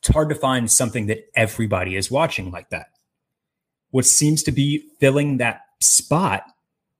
[0.00, 2.86] It's hard to find something that everybody is watching like that.
[3.90, 6.44] What seems to be filling that spot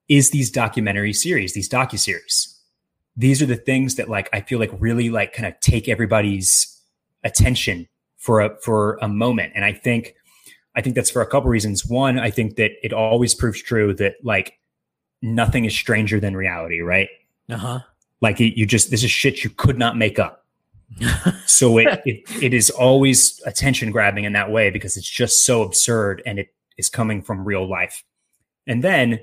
[0.08, 2.56] is these documentary series, these docu series.
[3.16, 6.80] These are the things that like I feel like really like kind of take everybody's
[7.24, 9.52] attention for a for a moment.
[9.54, 10.14] And I think
[10.74, 11.86] I think that's for a couple reasons.
[11.86, 14.58] One, I think that it always proves true that like
[15.22, 17.08] nothing is stranger than reality, right?
[17.48, 17.80] Uh-huh.
[18.20, 20.44] Like it, you just this is shit you could not make up.
[21.46, 25.62] so it, it it is always attention grabbing in that way because it's just so
[25.62, 28.02] absurd and it is coming from real life.
[28.66, 29.20] And then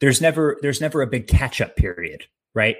[0.00, 2.76] there's never there's never a big catch up period, right?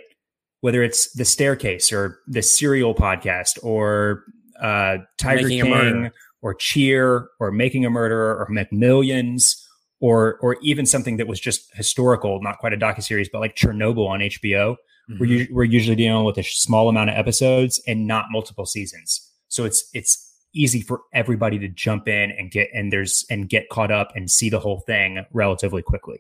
[0.61, 4.25] Whether it's the staircase or the serial podcast or
[4.61, 6.11] uh, Tiger making King
[6.43, 9.65] or Cheer or Making a Murderer or McMillions
[10.01, 13.57] or or even something that was just historical, not quite a docu series, but like
[13.57, 14.77] Chernobyl on HBO.
[15.11, 15.21] Mm-hmm.
[15.21, 19.65] We're, we're usually dealing with a small amount of episodes and not multiple seasons, so
[19.65, 23.91] it's it's easy for everybody to jump in and get and there's and get caught
[23.91, 26.19] up and see the whole thing relatively quickly.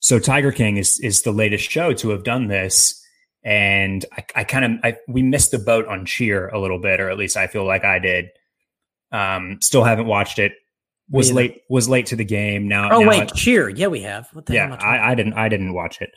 [0.00, 3.02] So Tiger King is is the latest show to have done this,
[3.42, 7.00] and I, I kind of I, we missed the boat on Cheer a little bit,
[7.00, 8.26] or at least I feel like I did.
[9.10, 10.52] Um, still haven't watched it.
[11.10, 12.68] Was late was late to the game.
[12.68, 14.28] Now, oh now wait, Cheer, yeah, we have.
[14.34, 16.10] What the yeah, I, I, didn't I didn't watch it.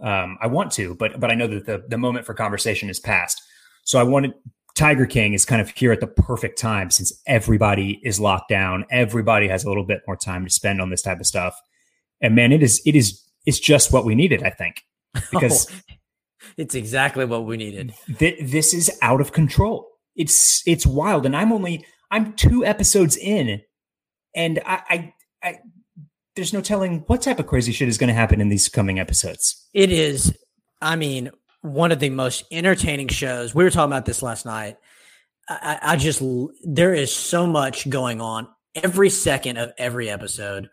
[0.00, 3.00] Um, I want to, but but I know that the the moment for conversation is
[3.00, 3.42] past.
[3.84, 4.34] So I wanted
[4.74, 8.84] Tiger King is kind of here at the perfect time since everybody is locked down.
[8.90, 11.58] Everybody has a little bit more time to spend on this type of stuff.
[12.20, 14.84] And man, it is it is it's just what we needed, I think,
[15.32, 15.94] because oh,
[16.56, 17.94] it's exactly what we needed.
[18.18, 19.88] Th- this is out of control.
[20.14, 23.60] It's it's wild, and I'm only I'm two episodes in,
[24.34, 25.58] and I, I, I
[26.38, 29.00] there's no telling what type of crazy shit is going to happen in these coming
[29.00, 29.66] episodes.
[29.74, 30.36] It is.
[30.80, 31.30] I mean,
[31.62, 33.56] one of the most entertaining shows.
[33.56, 34.76] We were talking about this last night.
[35.48, 36.22] I, I just
[36.62, 40.68] there is so much going on every second of every episode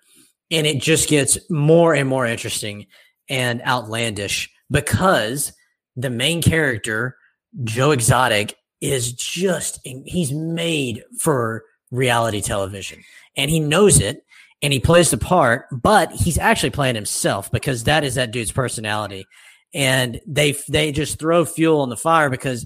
[0.51, 2.85] and it just gets more and more interesting
[3.29, 5.53] and outlandish because
[5.95, 7.17] the main character
[7.63, 13.01] joe exotic is just he's made for reality television
[13.37, 14.23] and he knows it
[14.61, 18.51] and he plays the part but he's actually playing himself because that is that dude's
[18.51, 19.25] personality
[19.73, 22.65] and they they just throw fuel on the fire because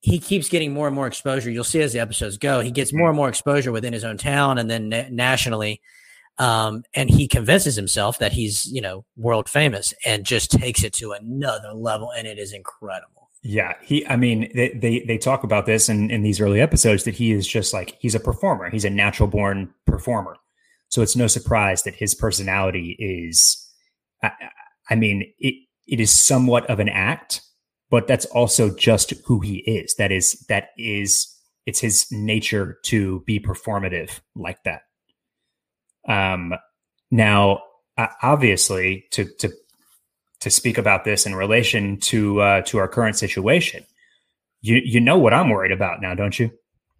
[0.00, 2.92] he keeps getting more and more exposure you'll see as the episodes go he gets
[2.92, 5.80] more and more exposure within his own town and then na- nationally
[6.38, 10.92] um, and he convinces himself that he's, you know, world famous and just takes it
[10.94, 12.10] to another level.
[12.10, 13.30] And it is incredible.
[13.42, 13.74] Yeah.
[13.82, 17.14] He, I mean, they, they, they talk about this in, in these early episodes that
[17.14, 18.70] he is just like, he's a performer.
[18.70, 20.36] He's a natural born performer.
[20.92, 23.66] So it's no surprise that his personality is,
[24.22, 24.32] I,
[24.90, 25.54] I mean, it,
[25.86, 27.40] it is somewhat of an act,
[27.90, 29.94] but that's also just who he is.
[29.94, 34.82] That is, that is, it's his nature to be performative like that.
[36.06, 36.52] Um,
[37.10, 37.62] now,
[38.22, 39.50] obviously, to to
[40.40, 43.86] to speak about this in relation to uh, to our current situation,
[44.60, 46.50] you you know what I'm worried about now, don't you?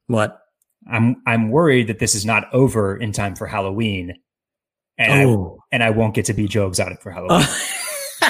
[0.07, 0.42] What?
[0.90, 4.18] I'm I'm worried that this is not over in time for Halloween,
[4.99, 5.59] and oh.
[5.61, 7.47] I, and I won't get to be Joe Exotic for Halloween.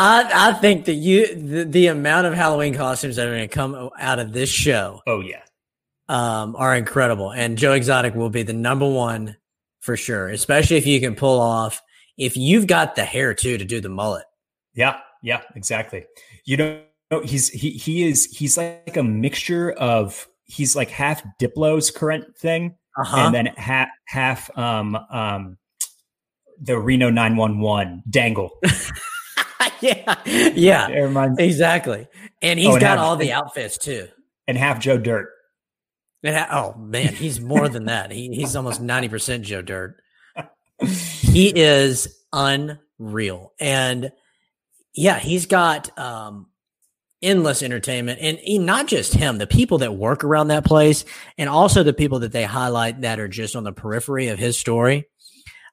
[0.00, 3.54] I I think that you the, the amount of Halloween costumes that are going to
[3.54, 5.02] come out of this show.
[5.06, 5.42] Oh yeah,
[6.08, 7.32] um, are incredible.
[7.32, 9.36] And Joe Exotic will be the number one
[9.80, 11.82] for sure, especially if you can pull off,
[12.16, 14.24] if you've got the hair too to do the mullet.
[14.74, 16.06] Yeah, yeah, exactly.
[16.44, 16.80] You know,
[17.24, 22.76] he's he he is he's like a mixture of he's like half Diplo's current thing,
[22.98, 23.16] uh-huh.
[23.16, 25.58] and then half half um um
[26.60, 28.58] the Reno nine one one dangle.
[29.80, 30.88] yeah, yeah,
[31.38, 32.06] exactly.
[32.42, 34.08] And he's oh, and got half, all the outfits too,
[34.46, 35.30] and half Joe Dirt.
[36.26, 38.10] Ha- oh man, he's more than that.
[38.10, 39.96] He, he's almost ninety percent Joe Dirt.
[40.80, 44.12] He is unreal, and
[44.94, 46.46] yeah, he's got um,
[47.22, 49.38] endless entertainment, and he, not just him.
[49.38, 51.04] The people that work around that place,
[51.36, 54.58] and also the people that they highlight that are just on the periphery of his
[54.58, 55.08] story.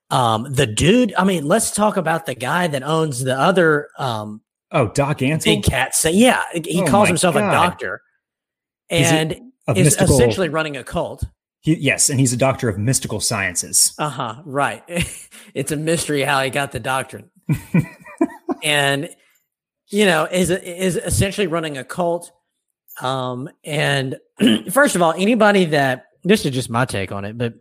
[0.10, 1.14] Um, the dude.
[1.16, 3.90] I mean, let's talk about the guy that owns the other.
[3.98, 5.96] Um, oh, Doc Antle, big cat.
[5.96, 7.50] Say, yeah, he oh calls himself God.
[7.50, 8.02] a doctor,
[8.90, 9.36] and
[9.68, 11.24] of is mystical, essentially running a cult.
[11.62, 13.94] He, yes, and he's a doctor of mystical sciences.
[13.98, 14.36] Uh huh.
[14.46, 14.84] Right.
[15.56, 17.32] it's a mystery how he got the doctrine,
[18.64, 19.10] and
[19.90, 22.32] you know is is essentially running a cult.
[23.02, 24.18] Um, and
[24.72, 27.54] first of all, anybody that this is just my take on it, but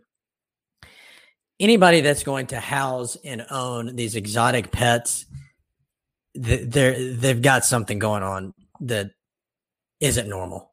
[1.59, 5.25] anybody that's going to house and own these exotic pets,
[6.33, 9.11] they're they've got something going on that
[9.99, 10.71] isn't normal.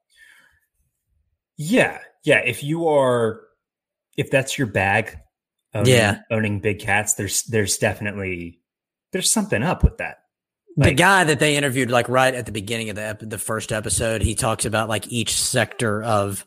[1.56, 2.38] Yeah, yeah.
[2.38, 3.42] If you are,
[4.16, 5.18] if that's your bag,
[5.74, 8.60] owning, yeah, owning big cats, there's there's definitely
[9.12, 10.21] there's something up with that.
[10.76, 13.72] Like, the guy that they interviewed, like right at the beginning of the the first
[13.72, 16.46] episode, he talks about like each sector of,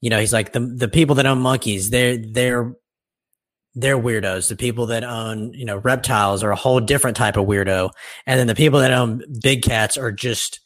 [0.00, 2.74] you know, he's like the the people that own monkeys, they're they're
[3.74, 4.48] they're weirdos.
[4.48, 7.90] The people that own, you know, reptiles are a whole different type of weirdo,
[8.26, 10.60] and then the people that own big cats are just,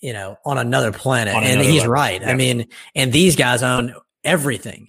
[0.00, 1.34] you know, on another planet.
[1.34, 1.92] On and another he's level.
[1.92, 2.22] right.
[2.22, 2.30] Yeah.
[2.30, 4.88] I mean, and these guys own everything.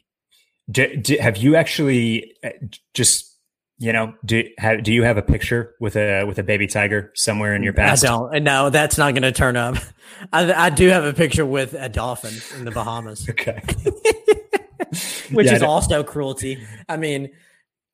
[0.70, 2.50] Do, do, have you actually uh,
[2.94, 3.35] just
[3.78, 7.12] you know, do have, do you have a picture with a with a baby tiger
[7.14, 8.06] somewhere in your past?
[8.06, 8.44] I don't.
[8.44, 9.76] No, that's not going to turn up.
[10.34, 13.28] I, I do have a picture with a dolphin in the Bahamas.
[13.30, 13.62] okay,
[15.32, 16.66] which yeah, is also cruelty.
[16.88, 17.32] I mean,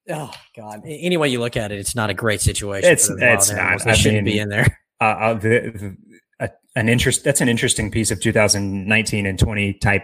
[0.10, 0.82] oh god.
[0.86, 2.92] Any way you look at it, it's not a great situation.
[2.92, 3.84] It's it's not.
[3.84, 4.80] They I shouldn't mean, be in there.
[5.00, 5.98] Uh, uh, the,
[6.40, 7.24] the, an interest.
[7.24, 10.04] That's an interesting piece of 2019 and 20 type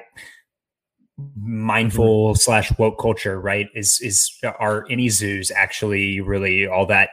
[1.36, 2.38] mindful mm-hmm.
[2.38, 3.68] slash woke culture, right?
[3.74, 7.10] Is is are any zoos actually really all that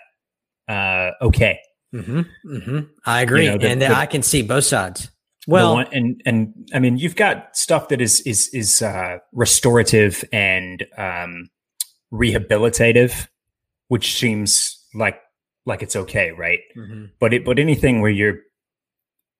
[0.68, 1.60] uh, okay?
[1.94, 2.20] Mm-hmm.
[2.46, 2.78] Mm-hmm.
[3.06, 5.10] I agree, you know, the, and the, I can see both sides.
[5.46, 10.24] Well, one, and and I mean, you've got stuff that is is is uh, restorative
[10.32, 11.50] and um,
[12.12, 13.28] rehabilitative,
[13.88, 15.20] which seems like
[15.66, 16.60] like it's okay, right?
[16.76, 17.06] Mm-hmm.
[17.20, 18.38] But it but anything where you're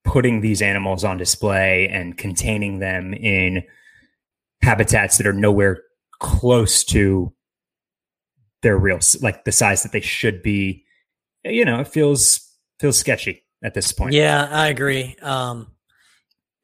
[0.05, 3.63] putting these animals on display and containing them in
[4.65, 5.83] habitats that are nowhere
[6.21, 7.33] close to
[8.63, 10.85] their real like the size that they should be.
[11.45, 12.41] You know it feels
[12.81, 14.15] feels sketchy at this point.
[14.15, 15.17] Yeah i agree.
[15.23, 15.69] Um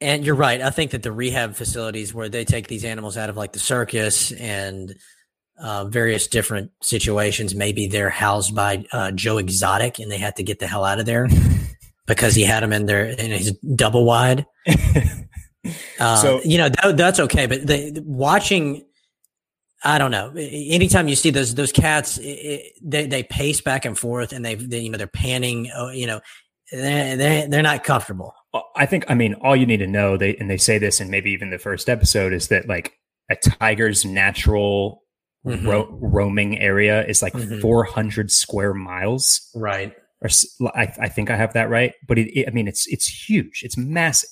[0.03, 0.63] and you're right.
[0.63, 3.59] I think that the rehab facilities where they take these animals out of like the
[3.59, 4.95] circus and
[5.61, 10.43] uh, various different situations maybe they're housed by uh, joe exotic and they had to
[10.43, 11.29] get the hell out of there
[12.07, 14.47] because he had them in there in his double wide
[15.99, 18.85] Uh, so you know that, that's okay, but the, watching,
[19.85, 20.33] I don't know.
[20.37, 24.55] Anytime you see those those cats, it, they they pace back and forth, and they,
[24.55, 25.71] they you know they're panning.
[25.75, 26.21] Oh, you know,
[26.73, 28.35] they're, they're they're not comfortable.
[28.75, 31.11] I think I mean all you need to know they and they say this and
[31.11, 32.95] maybe even the first episode is that like
[33.31, 35.05] a tiger's natural
[35.47, 35.69] mm-hmm.
[35.69, 37.61] ro- roaming area is like mm-hmm.
[37.61, 39.49] 400 square miles.
[39.55, 39.95] Right.
[40.21, 40.29] Or
[40.75, 43.63] I, I think I have that right, but it, it, I mean it's it's huge.
[43.63, 44.31] It's massive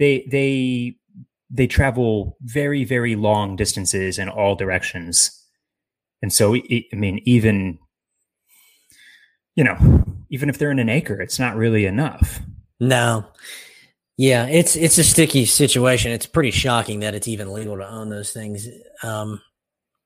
[0.00, 0.96] they they
[1.50, 5.36] they travel very very long distances in all directions.
[6.22, 7.78] And so i mean even
[9.54, 12.40] you know even if they're in an acre it's not really enough.
[12.80, 13.26] No.
[14.16, 16.10] Yeah it's it's a sticky situation.
[16.10, 18.66] It's pretty shocking that it's even legal to own those things.
[19.04, 19.40] Um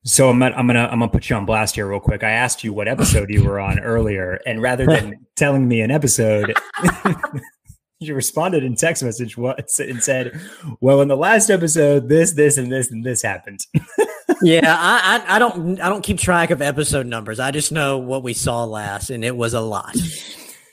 [0.06, 2.22] so I'm gonna, I'm gonna I'm gonna put you on blast here real quick.
[2.22, 5.90] I asked you what episode you were on earlier, and rather than telling me an
[5.90, 6.54] episode,
[8.00, 10.40] you responded in text message and said,
[10.80, 13.60] "Well, in the last episode, this, this, and this, and this happened."
[14.42, 17.40] yeah, I, I, I don't I don't keep track of episode numbers.
[17.40, 19.96] I just know what we saw last, and it was a lot.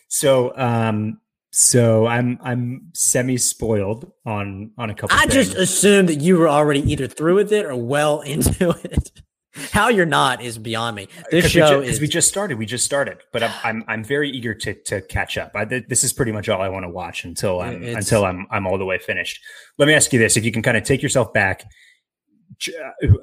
[0.07, 1.19] So, um,
[1.51, 5.15] so I'm I'm semi spoiled on on a couple.
[5.15, 5.33] I things.
[5.33, 9.11] just assumed that you were already either through with it or well into it.
[9.71, 11.07] How you're not is beyond me.
[11.29, 12.57] This show is we just started.
[12.57, 15.51] We just started, but I'm I'm, I'm very eager to to catch up.
[15.55, 18.47] I, this is pretty much all I want to watch until I'm it's, until I'm
[18.49, 19.41] I'm all the way finished.
[19.77, 21.65] Let me ask you this: if you can kind of take yourself back,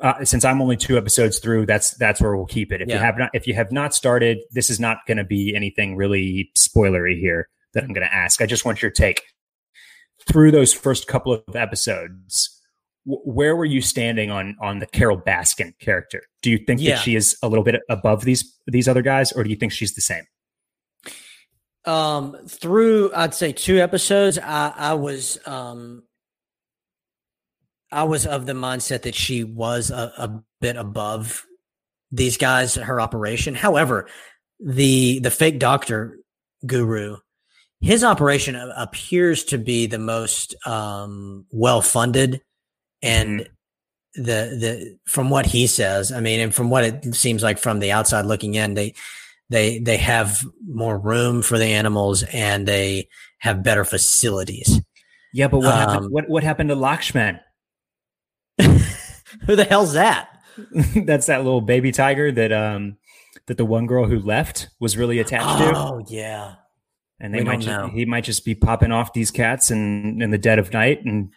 [0.02, 2.82] uh, since I'm only two episodes through, that's that's where we'll keep it.
[2.82, 2.96] If yeah.
[2.96, 5.96] you have not if you have not started, this is not going to be anything
[5.96, 8.42] really spoilery here that I'm going to ask.
[8.42, 9.22] I just want your take
[10.26, 12.57] through those first couple of episodes
[13.08, 16.22] where were you standing on on the Carole Baskin character?
[16.42, 16.94] Do you think yeah.
[16.94, 19.72] that she is a little bit above these these other guys, or do you think
[19.72, 20.24] she's the same?
[21.84, 26.02] Um, through I'd say two episodes, I, I was um,
[27.90, 31.44] I was of the mindset that she was a, a bit above
[32.12, 33.54] these guys, her operation.
[33.54, 34.06] However,
[34.60, 36.18] the the fake doctor
[36.66, 37.16] guru,
[37.80, 42.42] his operation appears to be the most um, well funded
[43.02, 43.48] and
[44.14, 47.78] the the from what he says, I mean, and from what it seems like from
[47.78, 48.94] the outside looking in, they
[49.50, 54.80] they they have more room for the animals and they have better facilities.
[55.32, 56.10] Yeah, but what um, happened?
[56.10, 57.40] What what happened to Lakshman?
[58.60, 60.28] who the hell's that?
[61.04, 62.96] That's that little baby tiger that um
[63.46, 65.78] that the one girl who left was really attached oh, to.
[65.78, 66.54] Oh yeah.
[67.20, 70.30] and they we might just, he might just be popping off these cats in in
[70.30, 71.30] the dead of night and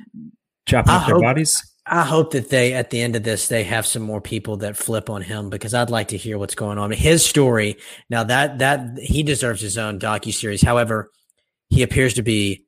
[0.65, 1.61] chopping I up their bodies.
[1.85, 4.77] I hope that they, at the end of this, they have some more people that
[4.77, 6.91] flip on him because I'd like to hear what's going on.
[6.91, 7.77] His story
[8.09, 10.61] now that that he deserves his own docu series.
[10.61, 11.11] However,
[11.69, 12.65] he appears to be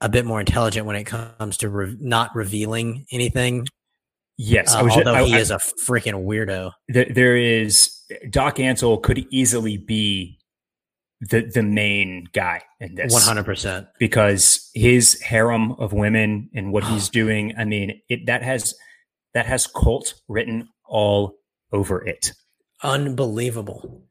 [0.00, 3.66] a bit more intelligent when it comes to re- not revealing anything.
[4.36, 6.72] Yes, uh, although just, I, he I, is a freaking weirdo.
[6.88, 7.90] There, there is
[8.30, 10.38] Doc Antle could easily be
[11.30, 13.14] the the main guy in this.
[13.14, 18.74] 100% because his harem of women and what he's doing i mean it that has
[19.34, 21.36] that has cult written all
[21.72, 22.32] over it.
[22.82, 24.02] Unbelievable.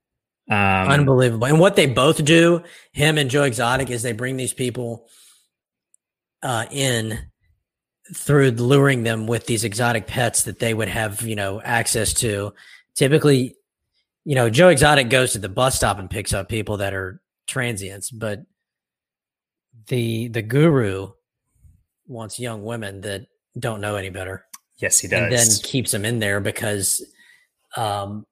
[0.50, 1.48] Um, unbelievable.
[1.48, 5.08] And what they both do him and joe exotic is they bring these people
[6.42, 7.18] uh, in
[8.14, 12.54] through luring them with these exotic pets that they would have you know access to.
[12.96, 13.56] Typically
[14.26, 17.22] you know, Joe Exotic goes to the bus stop and picks up people that are
[17.48, 18.42] transients, but
[19.88, 21.12] the the guru
[22.08, 23.26] wants young women that
[23.58, 24.46] don't know any better.
[24.78, 25.22] Yes, he does.
[25.22, 27.06] And then keeps them in there because
[27.76, 28.26] um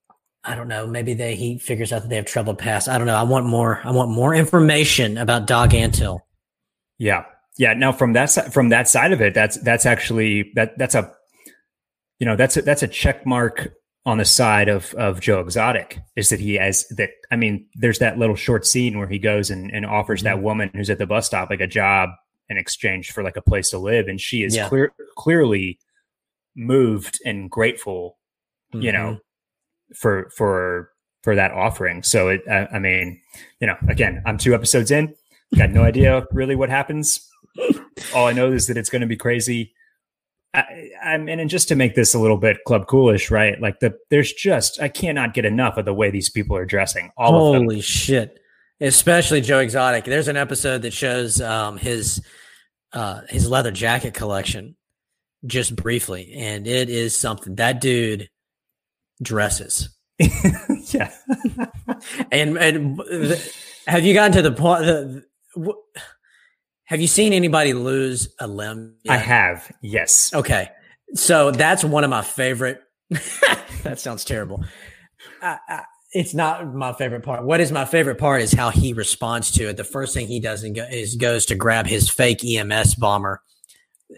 [0.43, 2.87] I don't know, maybe they he figures out that they have troubled past.
[2.87, 3.15] I don't know.
[3.15, 6.19] I want more I want more information about Doc Antle.
[6.97, 7.25] Yeah.
[7.57, 11.13] Yeah, now from that from that side of it, that's that's actually that that's a
[12.19, 13.73] you know, that's a, that's a check mark
[14.05, 17.11] on the side of of Joe Exotic is that he has that.
[17.29, 20.37] I mean, there's that little short scene where he goes and, and offers mm-hmm.
[20.37, 22.09] that woman who's at the bus stop like a job
[22.49, 24.67] in exchange for like a place to live, and she is yeah.
[24.67, 25.79] clear clearly
[26.55, 28.17] moved and grateful,
[28.73, 28.83] mm-hmm.
[28.83, 29.93] you know, mm-hmm.
[29.95, 30.89] for for
[31.23, 32.01] for that offering.
[32.03, 33.21] So it, I, I mean,
[33.59, 35.13] you know, again, I'm two episodes in,
[35.55, 37.27] got no idea really what happens.
[38.15, 39.73] All I know is that it's going to be crazy.
[40.53, 43.59] I, I mean, and just to make this a little bit club coolish, right?
[43.59, 47.11] Like the there's just I cannot get enough of the way these people are dressing.
[47.15, 48.37] All Holy shit!
[48.81, 50.03] Especially Joe Exotic.
[50.03, 52.21] There's an episode that shows um, his
[52.91, 54.75] uh, his leather jacket collection,
[55.45, 57.55] just briefly, and it is something.
[57.55, 58.29] That dude
[59.21, 59.89] dresses.
[60.19, 61.11] yeah,
[62.31, 63.01] and and
[63.87, 65.23] have you gotten to the point?
[66.91, 68.95] Have you seen anybody lose a limb?
[69.03, 69.13] Yet?
[69.13, 69.71] I have.
[69.81, 70.33] Yes.
[70.33, 70.67] Okay.
[71.13, 72.81] So that's one of my favorite.
[73.83, 74.65] that sounds terrible.
[75.41, 77.45] I, I, it's not my favorite part.
[77.45, 79.77] What is my favorite part is how he responds to it.
[79.77, 83.41] The first thing he does is goes to grab his fake EMS bomber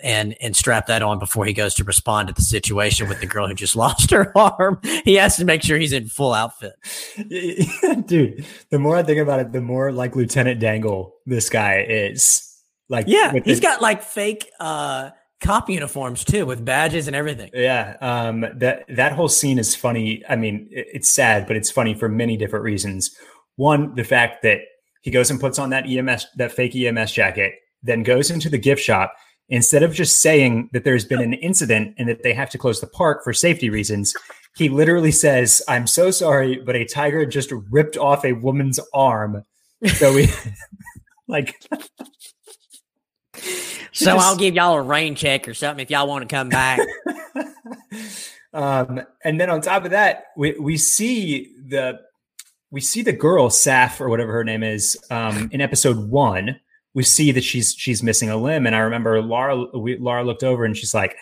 [0.02, 3.28] and and strap that on before he goes to respond to the situation with the
[3.28, 4.82] girl who just lost her arm.
[5.06, 6.74] He has to make sure he's in full outfit.
[8.08, 12.50] Dude, the more I think about it, the more like Lieutenant Dangle this guy is.
[12.94, 15.10] Like yeah, he's the, got like fake uh
[15.42, 17.50] cop uniforms too with badges and everything.
[17.52, 20.24] Yeah, um, that that whole scene is funny.
[20.30, 23.10] I mean, it, it's sad, but it's funny for many different reasons.
[23.56, 24.60] One, the fact that
[25.02, 28.60] he goes and puts on that EMS, that fake EMS jacket, then goes into the
[28.60, 29.14] gift shop.
[29.50, 32.80] Instead of just saying that there's been an incident and that they have to close
[32.80, 34.14] the park for safety reasons,
[34.56, 39.44] he literally says, "I'm so sorry, but a tiger just ripped off a woman's arm."
[39.96, 40.30] So we
[41.28, 41.60] like
[43.92, 46.50] so just, I'll give y'all a rain check or something if y'all want to come
[46.50, 46.80] back.
[48.54, 52.00] um, and then on top of that, we, we see the
[52.72, 56.60] we see the girl Saf or whatever her name is um, in episode one.
[56.96, 60.44] We see that she's she's missing a limb, and I remember Laura we, Laura looked
[60.44, 61.16] over and she's like,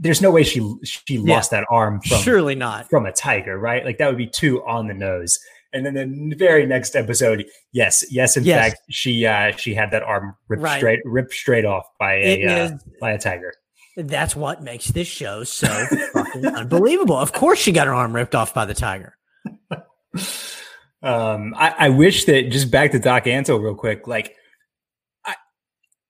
[0.00, 2.00] "There's no way she she yeah, lost that arm.
[2.00, 3.84] From, surely not from a tiger, right?
[3.84, 5.38] Like that would be too on the nose."
[5.72, 8.58] And then the very next episode, yes, yes, in yes.
[8.58, 10.78] fact, she uh, she had that arm ripped right.
[10.78, 13.52] straight ripped straight off by a uh, by a tiger.
[13.96, 15.68] That's what makes this show so
[16.12, 17.16] fucking unbelievable.
[17.16, 19.16] Of course, she got her arm ripped off by the tiger.
[21.02, 24.06] um, I, I, wish that just back to Doc Antle real quick.
[24.06, 24.36] Like,
[25.24, 25.34] I,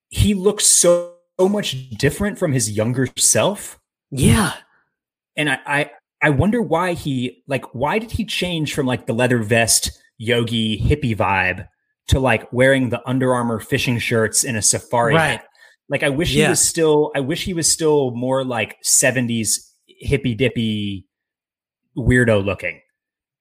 [0.08, 3.78] he looks so, so much different from his younger self.
[4.10, 4.54] Yeah,
[5.36, 5.90] and I, I
[6.22, 10.78] I wonder why he like why did he change from like the leather vest yogi
[10.78, 11.66] hippie vibe
[12.08, 15.40] to like wearing the Under Armour fishing shirts in a safari right.
[15.40, 15.46] hat?
[15.88, 16.44] Like I wish yeah.
[16.44, 21.06] he was still I wish he was still more like 70s hippy dippy
[21.96, 22.80] weirdo looking.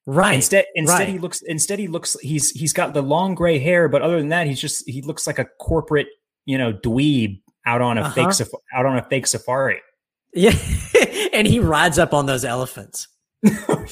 [0.06, 0.36] Right.
[0.36, 1.10] Instead instead right.
[1.10, 4.30] he looks instead he looks he's he's got the long gray hair but other than
[4.30, 6.08] that he's just he looks like a corporate,
[6.46, 8.14] you know, dweeb out on a uh-huh.
[8.14, 9.82] fake saf- out on a fake safari.
[10.34, 10.56] Yeah.
[11.34, 13.08] and he rides up on those elephants.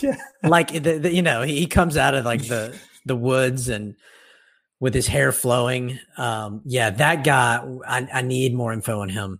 [0.02, 0.18] yeah.
[0.44, 3.96] Like the, the, you know, he, comes out of like the the woods and
[4.80, 6.00] with his hair flowing.
[6.18, 7.66] Um, yeah, that guy.
[7.88, 9.40] I, I need more info on him.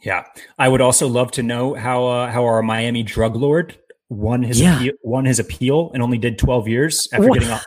[0.00, 0.24] Yeah,
[0.58, 3.76] I would also love to know how uh, how our Miami drug lord
[4.08, 4.76] won his yeah.
[4.76, 7.40] appeal, won his appeal and only did twelve years after what?
[7.40, 7.60] getting a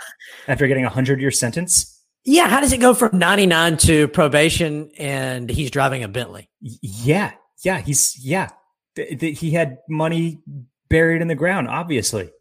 [0.48, 1.96] after getting a hundred year sentence.
[2.26, 6.50] Yeah, how does it go from 99 to probation and he's driving a Bentley?
[6.62, 7.32] Yeah,
[7.64, 8.50] yeah, he's yeah.
[8.96, 10.42] Th- th- he had money
[10.90, 12.32] buried in the ground, obviously.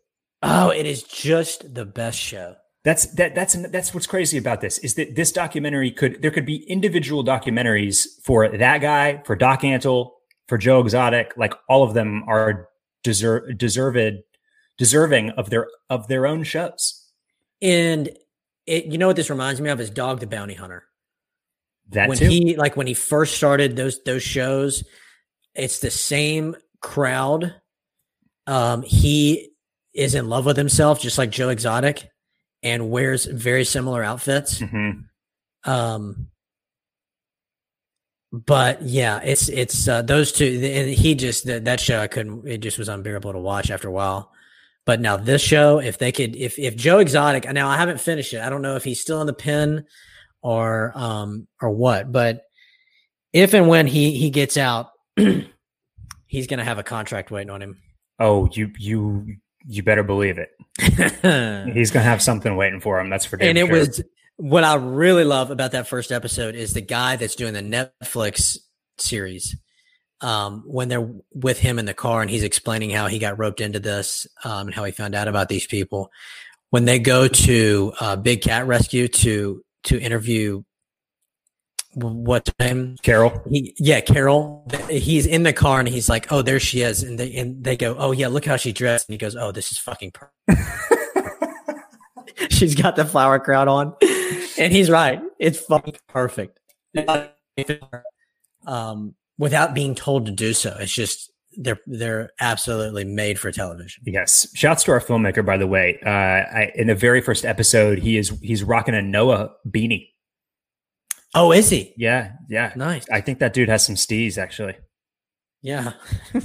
[0.42, 2.56] Oh, it is just the best show.
[2.84, 6.46] That's that that's that's what's crazy about this is that this documentary could there could
[6.46, 10.12] be individual documentaries for that guy, for Doc Antle,
[10.46, 12.68] for Joe Exotic, like all of them are
[13.02, 14.22] deserve deserved
[14.78, 17.04] deserving of their of their own shows.
[17.60, 18.08] And
[18.66, 20.84] it, you know what this reminds me of is Dog the Bounty Hunter.
[21.90, 22.28] That when too?
[22.28, 24.84] he like when he first started those those shows,
[25.58, 27.54] it's the same crowd.
[28.46, 29.50] Um, he
[29.94, 32.08] is in love with himself, just like Joe Exotic,
[32.62, 34.58] and wears very similar outfits.
[34.58, 35.70] Mm-hmm.
[35.70, 36.28] Um,
[38.30, 40.60] but yeah, it's it's uh, those two.
[40.62, 42.46] And he just that, that show I couldn't.
[42.46, 44.32] It just was unbearable to watch after a while.
[44.84, 48.32] But now this show, if they could, if if Joe Exotic, now I haven't finished
[48.32, 48.40] it.
[48.40, 49.86] I don't know if he's still in the pen
[50.42, 52.12] or um or what.
[52.12, 52.42] But
[53.32, 54.90] if and when he he gets out,
[56.26, 57.78] he's gonna have a contract waiting on him.
[58.18, 60.50] Oh, you you you better believe it.
[61.74, 63.10] he's gonna have something waiting for him.
[63.10, 63.78] That's for damn And it sure.
[63.78, 64.02] was
[64.36, 68.58] what I really love about that first episode is the guy that's doing the Netflix
[68.98, 69.56] series.
[70.20, 73.60] Um, when they're with him in the car and he's explaining how he got roped
[73.60, 76.10] into this, um, and how he found out about these people.
[76.70, 80.62] When they go to uh, Big Cat Rescue to to interview
[82.00, 82.96] what's time?
[83.02, 83.42] Carole.
[83.50, 84.66] He, yeah, Carole.
[84.90, 87.76] He's in the car and he's like, "Oh, there she is," and they and they
[87.76, 90.34] go, "Oh yeah, look how she dressed," and he goes, "Oh, this is fucking perfect."
[92.50, 93.94] She's got the flower crown on,
[94.58, 95.20] and he's right.
[95.38, 96.58] It's fucking perfect.
[98.66, 104.02] Um, without being told to do so, it's just they're they're absolutely made for television.
[104.06, 104.48] Yes.
[104.54, 105.98] Shouts to our filmmaker, by the way.
[106.04, 110.10] Uh, I, in the very first episode, he is he's rocking a Noah beanie.
[111.34, 111.94] Oh, is he?
[111.96, 112.72] Yeah, yeah.
[112.76, 113.04] Nice.
[113.10, 114.76] I think that dude has some stees, actually.
[115.62, 115.92] Yeah.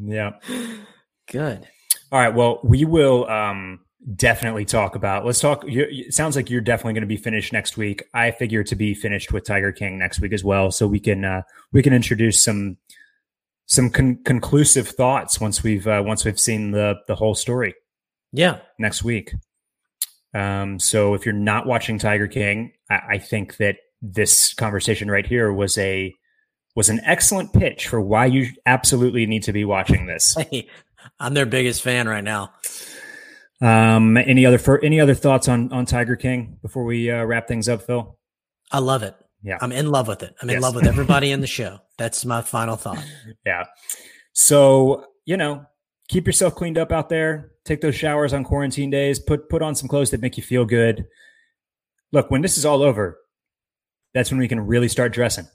[0.00, 0.32] Yeah.
[1.30, 1.66] Good.
[2.12, 2.34] All right.
[2.34, 3.80] Well, we will um,
[4.14, 5.26] definitely talk about.
[5.26, 5.64] Let's talk.
[5.66, 8.04] You, it sounds like you're definitely going to be finished next week.
[8.14, 11.24] I figure to be finished with Tiger King next week as well, so we can
[11.24, 12.76] uh, we can introduce some
[13.66, 17.74] some con- conclusive thoughts once we've uh, once we've seen the the whole story.
[18.32, 18.60] Yeah.
[18.78, 19.34] Next week.
[20.34, 25.26] Um, so if you're not watching Tiger King, I, I think that this conversation right
[25.26, 26.14] here was a
[26.76, 30.36] was an excellent pitch for why you absolutely need to be watching this.
[31.20, 32.52] I'm their biggest fan right now.
[33.60, 37.48] Um, any other for any other thoughts on on Tiger King before we uh, wrap
[37.48, 38.16] things up, Phil?
[38.70, 39.16] I love it.
[39.42, 40.34] Yeah, I'm in love with it.
[40.40, 40.62] I'm in Yes.
[40.62, 41.78] love with everybody in the show.
[41.96, 43.02] That's my final thought.
[43.44, 43.64] yeah.
[44.32, 45.64] So you know,
[46.08, 47.52] keep yourself cleaned up out there.
[47.64, 49.18] Take those showers on quarantine days.
[49.18, 51.06] Put put on some clothes that make you feel good.
[52.12, 53.18] Look, when this is all over,
[54.14, 55.46] that's when we can really start dressing.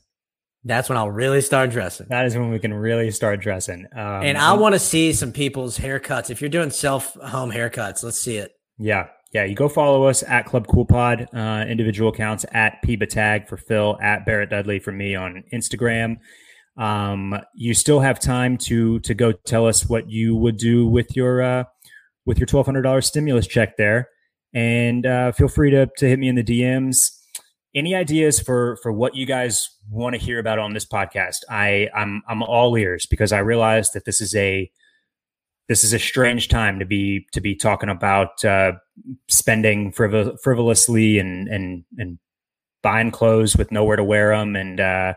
[0.63, 2.07] That's when I'll really start dressing.
[2.09, 3.85] That is when we can really start dressing.
[3.93, 6.29] Um, and I want to see some people's haircuts.
[6.29, 8.53] If you're doing self home haircuts, let's see it.
[8.77, 9.07] Yeah.
[9.33, 9.43] Yeah.
[9.43, 13.57] You go follow us at Club Cool Pod, uh, individual accounts at Piba Tag for
[13.57, 16.17] Phil, at Barrett Dudley for me on Instagram.
[16.77, 21.15] Um, you still have time to to go tell us what you would do with
[21.15, 21.63] your uh,
[22.25, 24.09] with your twelve hundred dollars stimulus check there,
[24.53, 27.11] and uh, feel free to to hit me in the DMs.
[27.75, 31.37] Any ideas for for what you guys want to hear about on this podcast?
[31.49, 34.69] I I'm I'm all ears because I realize that this is a
[35.69, 38.73] this is a strange time to be to be talking about uh,
[39.27, 42.19] spending frivol- frivolously and and and
[42.81, 45.13] buying clothes with nowhere to wear them and uh,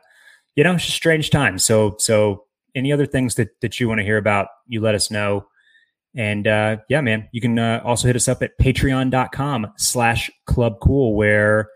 [0.57, 2.45] you know it's just strange times so so
[2.75, 5.47] any other things that that you want to hear about you let us know
[6.15, 10.75] and uh, yeah man you can uh, also hit us up at patreon.com slash club
[10.83, 11.69] cool where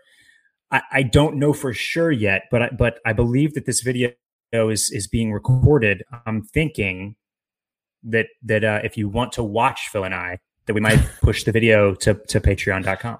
[0.71, 4.11] I, I don't know for sure yet but I, but I believe that this video
[4.51, 7.15] is is being recorded I'm thinking
[8.03, 11.43] that that uh, if you want to watch Phil and I, that we might push
[11.43, 13.17] the video to to patreon.com.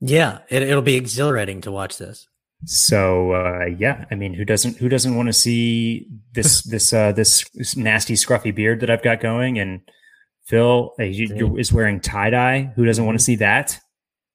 [0.00, 2.28] Yeah, it, it'll be exhilarating to watch this.
[2.64, 7.12] So uh, yeah, I mean, who doesn't who doesn't want to see this this uh,
[7.12, 7.44] this
[7.76, 9.58] nasty scruffy beard that I've got going?
[9.58, 9.80] And
[10.46, 12.72] Phil uh, is wearing tie dye.
[12.76, 13.78] Who doesn't want to see that?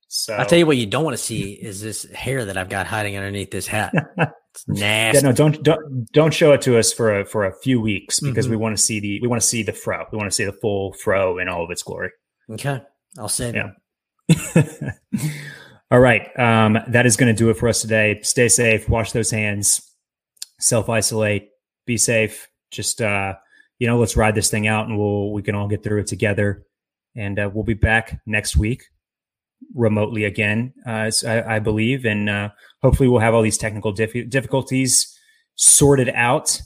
[0.07, 2.67] So I'll tell you what you don't want to see is this hair that I've
[2.69, 3.93] got hiding underneath this hat.
[4.53, 5.17] It's nasty.
[5.25, 8.19] Yeah, no, don't don't don't show it to us for a for a few weeks
[8.19, 8.49] because Mhm.
[8.49, 10.03] we want to see the we want to see the fro.
[10.11, 12.09] We want to see the full fro in all of its glory.
[12.49, 12.81] Okay,
[13.17, 13.69] I'll save Yeah.
[14.27, 14.93] it.
[15.91, 16.27] All right.
[16.39, 18.19] Um, that is going to do it for us today.
[18.23, 19.81] Stay safe, wash those hands,
[20.59, 21.49] self isolate,
[21.85, 22.47] be safe.
[22.71, 23.35] Just, uh,
[23.77, 26.07] you know, let's ride this thing out and we'll, we can all get through it
[26.07, 26.63] together.
[27.15, 28.83] And uh, we'll be back next week
[29.75, 32.49] remotely again, uh, I, I, believe, and uh,
[32.81, 35.17] hopefully we'll have all these technical dif- difficulties
[35.55, 36.59] sorted out.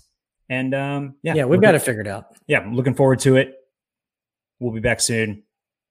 [0.49, 2.27] And um, yeah, yeah, we've got it figured out.
[2.47, 3.55] Yeah, I'm looking forward to it.
[4.59, 5.43] We'll be back soon.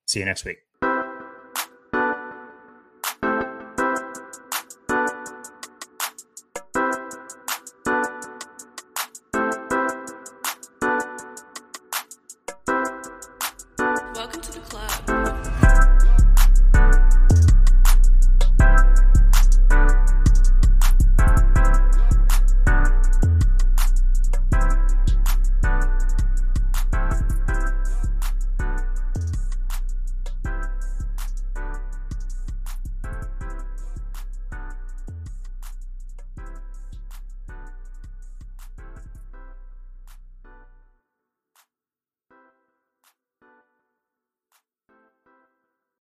[0.06, 0.63] See you next week.